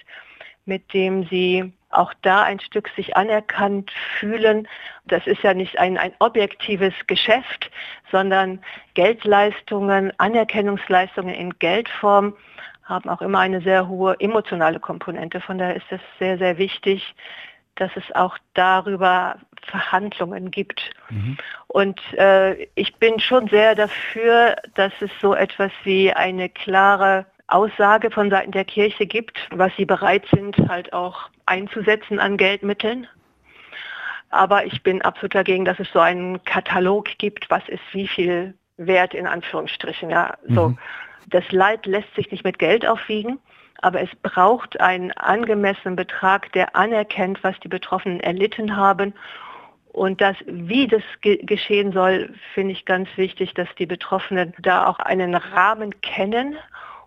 mit 0.65 0.93
dem 0.93 1.25
sie 1.25 1.73
auch 1.89 2.13
da 2.21 2.43
ein 2.43 2.59
Stück 2.59 2.89
sich 2.95 3.17
anerkannt 3.17 3.91
fühlen. 4.19 4.67
Das 5.05 5.25
ist 5.25 5.41
ja 5.41 5.53
nicht 5.53 5.79
ein, 5.79 5.97
ein 5.97 6.13
objektives 6.19 6.93
Geschäft, 7.07 7.71
sondern 8.11 8.61
Geldleistungen, 8.93 10.11
Anerkennungsleistungen 10.17 11.33
in 11.33 11.57
Geldform 11.59 12.35
haben 12.83 13.09
auch 13.09 13.21
immer 13.21 13.39
eine 13.39 13.61
sehr 13.61 13.87
hohe 13.87 14.15
emotionale 14.19 14.79
Komponente. 14.79 15.41
Von 15.41 15.59
daher 15.59 15.75
ist 15.75 15.91
es 15.91 16.01
sehr, 16.17 16.37
sehr 16.37 16.57
wichtig, 16.57 17.15
dass 17.75 17.91
es 17.95 18.03
auch 18.15 18.37
darüber 18.55 19.37
Verhandlungen 19.63 20.51
gibt. 20.51 20.91
Mhm. 21.09 21.37
Und 21.67 22.01
äh, 22.13 22.67
ich 22.75 22.95
bin 22.95 23.19
schon 23.19 23.47
sehr 23.47 23.75
dafür, 23.75 24.55
dass 24.73 24.91
es 25.01 25.11
so 25.21 25.33
etwas 25.35 25.71
wie 25.83 26.11
eine 26.11 26.49
klare 26.49 27.25
Aussage 27.47 28.11
von 28.11 28.29
Seiten 28.29 28.51
der 28.51 28.65
Kirche 28.65 29.05
gibt, 29.05 29.37
was 29.51 29.71
sie 29.75 29.85
bereit 29.85 30.25
sind, 30.33 30.57
halt 30.67 30.93
auch 30.93 31.29
einzusetzen 31.45 32.19
an 32.19 32.37
Geldmitteln. 32.37 33.07
Aber 34.29 34.65
ich 34.65 34.83
bin 34.83 35.01
absolut 35.01 35.33
dagegen, 35.33 35.65
dass 35.65 35.79
es 35.79 35.91
so 35.91 35.99
einen 35.99 36.43
Katalog 36.43 37.17
gibt, 37.17 37.49
was 37.49 37.67
ist 37.67 37.81
wie 37.91 38.07
viel 38.07 38.53
wert 38.79 39.13
in 39.13 39.27
Anführungsstrichen. 39.27 40.09
Ja, 40.09 40.37
so. 40.47 40.69
Mhm. 40.69 40.77
Das 41.27 41.51
Leid 41.51 41.85
lässt 41.85 42.13
sich 42.15 42.31
nicht 42.31 42.43
mit 42.43 42.57
Geld 42.57 42.87
aufwiegen, 42.87 43.39
aber 43.81 44.01
es 44.01 44.09
braucht 44.23 44.79
einen 44.79 45.11
angemessenen 45.11 45.95
Betrag, 45.95 46.51
der 46.53 46.75
anerkennt, 46.75 47.43
was 47.43 47.59
die 47.59 47.67
Betroffenen 47.67 48.19
erlitten 48.19 48.75
haben. 48.75 49.13
Und 49.91 50.21
das, 50.21 50.35
wie 50.45 50.87
das 50.87 51.03
ge 51.21 51.37
geschehen 51.43 51.91
soll, 51.91 52.33
finde 52.53 52.73
ich 52.73 52.85
ganz 52.85 53.09
wichtig, 53.15 53.53
dass 53.53 53.67
die 53.77 53.85
Betroffenen 53.85 54.53
da 54.59 54.87
auch 54.87 54.99
einen 54.99 55.35
Rahmen 55.35 55.99
kennen 56.01 56.57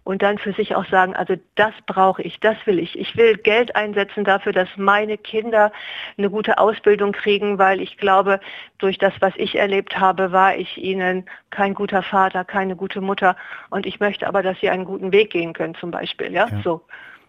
und 0.04 0.22
dann 0.22 0.38
für 0.38 0.52
sich 0.52 0.74
auch 0.74 0.84
sagen, 0.86 1.14
also 1.14 1.34
das 1.54 1.72
brauche 1.86 2.22
ich, 2.22 2.40
das 2.40 2.56
will 2.64 2.78
ich. 2.78 2.98
Ich 2.98 3.16
will 3.16 3.36
Geld 3.36 3.76
einsetzen 3.76 4.24
dafür, 4.24 4.52
dass 4.52 4.68
meine 4.76 5.16
Kinder 5.16 5.72
eine 6.18 6.28
gute 6.28 6.58
Ausbildung 6.58 7.12
kriegen, 7.12 7.58
weil 7.58 7.80
ich 7.80 7.98
glaube, 7.98 8.40
durch 8.78 8.98
das, 8.98 9.14
was 9.20 9.32
ich 9.36 9.56
erlebt 9.56 9.98
habe, 9.98 10.32
war 10.32 10.56
ich 10.56 10.76
ihnen 10.76 11.24
kein 11.50 11.74
guter 11.74 12.02
Vater, 12.02 12.44
keine 12.44 12.74
gute 12.74 13.00
Mutter. 13.00 13.36
Und 13.70 13.86
ich 13.86 14.00
möchte 14.00 14.26
aber, 14.26 14.42
dass 14.42 14.58
sie 14.60 14.70
einen 14.70 14.84
guten 14.84 15.12
Weg 15.12 15.30
gehen 15.30 15.52
können, 15.52 15.74
zum 15.76 15.90
Beispiel. 15.90 16.32
Ja, 16.32 16.48
ja. 16.48 16.60
so. 16.64 16.82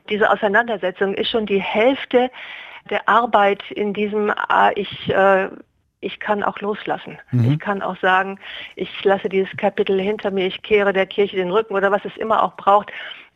Diese 0.10 0.30
Auseinandersetzung 0.30 1.14
ist 1.14 1.30
schon 1.30 1.46
die 1.46 1.62
Hälfte 1.62 2.30
der 2.90 3.08
Arbeit 3.08 3.64
in 3.72 3.94
diesem, 3.94 4.32
ah, 4.32 4.72
ich 4.76 5.10
äh, 5.10 5.50
ich 6.04 6.20
kann 6.20 6.44
auch 6.44 6.60
loslassen. 6.60 7.18
Mhm. 7.32 7.54
Ich 7.54 7.60
kann 7.60 7.82
auch 7.82 7.98
sagen, 7.98 8.40
ich 8.76 9.04
lasse 9.04 9.30
dieses 9.30 9.56
Kapitel 9.58 10.00
hinter 10.00 10.32
mir, 10.32 10.48
ich 10.48 10.62
kehre 10.62 10.94
der 10.94 11.06
Kirche 11.06 11.36
den 11.36 11.52
Rücken 11.52 11.74
oder 11.74 11.92
was 11.92 12.04
es 12.06 12.16
immer 12.18 12.44
auch 12.44 12.56
braucht. 12.56 12.92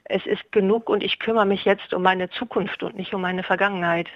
Es 0.06 0.25
ist 0.25 0.51
genug 0.51 0.89
und 0.89 1.03
ich 1.03 1.19
kümmere 1.19 1.45
mich 1.45 1.65
jetzt 1.65 1.93
um 1.93 2.03
meine 2.03 2.30
Zukunft 2.30 2.84
und 2.84 2.95
nicht 2.95 3.13
um 3.13 3.21
meine 3.21 3.43
Vergangenheit. 3.43 4.08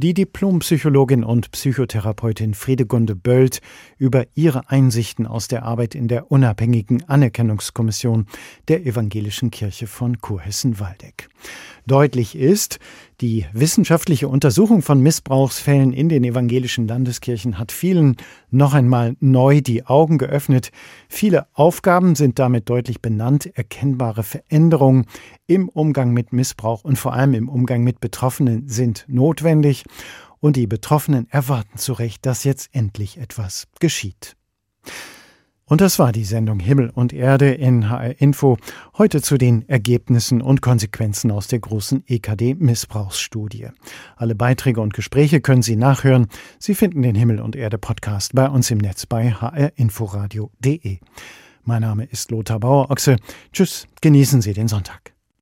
Die 0.00 0.14
Diplompsychologin 0.14 1.24
und 1.24 1.50
Psychotherapeutin 1.50 2.54
Friedegunde 2.54 3.16
Böld 3.16 3.60
über 3.96 4.26
ihre 4.36 4.70
Einsichten 4.70 5.26
aus 5.26 5.48
der 5.48 5.64
Arbeit 5.64 5.96
in 5.96 6.06
der 6.06 6.30
unabhängigen 6.30 7.02
Anerkennungskommission 7.08 8.26
der 8.68 8.86
Evangelischen 8.86 9.50
Kirche 9.50 9.88
von 9.88 10.20
Kurhessen-Waldeck. 10.20 11.28
Deutlich 11.84 12.36
ist, 12.36 12.78
die 13.20 13.46
wissenschaftliche 13.52 14.28
Untersuchung 14.28 14.82
von 14.82 15.00
Missbrauchsfällen 15.00 15.92
in 15.92 16.08
den 16.08 16.22
evangelischen 16.22 16.86
Landeskirchen 16.86 17.58
hat 17.58 17.72
vielen 17.72 18.18
noch 18.50 18.74
einmal 18.74 19.16
neu 19.20 19.60
die 19.60 19.84
Augen 19.86 20.18
geöffnet. 20.18 20.70
Viele 21.08 21.46
Aufgaben 21.54 22.14
sind 22.14 22.38
damit 22.38 22.68
deutlich 22.68 23.00
benannt, 23.02 23.46
erkennbare 23.56 24.22
Veränderungen 24.22 25.06
im 25.46 25.68
Umgang 25.68 26.12
mit 26.12 26.32
Missbrauch 26.32 26.84
und 26.84 26.96
vor 26.98 27.12
allem 27.12 27.34
im 27.34 27.48
Umgang 27.48 27.82
mit 27.82 28.00
Betroffenen 28.00 28.68
sind 28.68 29.04
notwendig. 29.08 29.84
Und 30.40 30.56
die 30.56 30.68
Betroffenen 30.68 31.26
erwarten 31.30 31.78
zu 31.78 31.92
Recht, 31.92 32.24
dass 32.24 32.44
jetzt 32.44 32.68
endlich 32.72 33.18
etwas 33.18 33.66
geschieht. 33.80 34.36
Und 35.68 35.82
das 35.82 35.98
war 35.98 36.12
die 36.12 36.24
Sendung 36.24 36.60
Himmel 36.60 36.90
und 36.90 37.12
Erde 37.12 37.50
in 37.50 37.90
HR 37.90 38.20
Info. 38.20 38.56
Heute 38.96 39.20
zu 39.20 39.36
den 39.36 39.68
Ergebnissen 39.68 40.40
und 40.40 40.62
Konsequenzen 40.62 41.30
aus 41.30 41.46
der 41.46 41.58
großen 41.58 42.04
EKD-Missbrauchsstudie. 42.06 43.68
Alle 44.16 44.34
Beiträge 44.34 44.80
und 44.80 44.94
Gespräche 44.94 45.42
können 45.42 45.62
Sie 45.62 45.76
nachhören. 45.76 46.28
Sie 46.58 46.74
finden 46.74 47.02
den 47.02 47.14
Himmel 47.14 47.40
und 47.40 47.54
Erde 47.54 47.76
Podcast 47.76 48.34
bei 48.34 48.48
uns 48.48 48.70
im 48.70 48.78
Netz 48.78 49.04
bei 49.04 49.30
hrinforadio.de. 49.30 50.98
Mein 51.64 51.82
Name 51.82 52.04
ist 52.04 52.30
Lothar 52.30 52.60
Bauer-Ochse. 52.60 53.16
Tschüss, 53.52 53.86
genießen 54.00 54.40
Sie 54.40 54.54
den 54.54 54.68
Sonntag. 54.68 55.17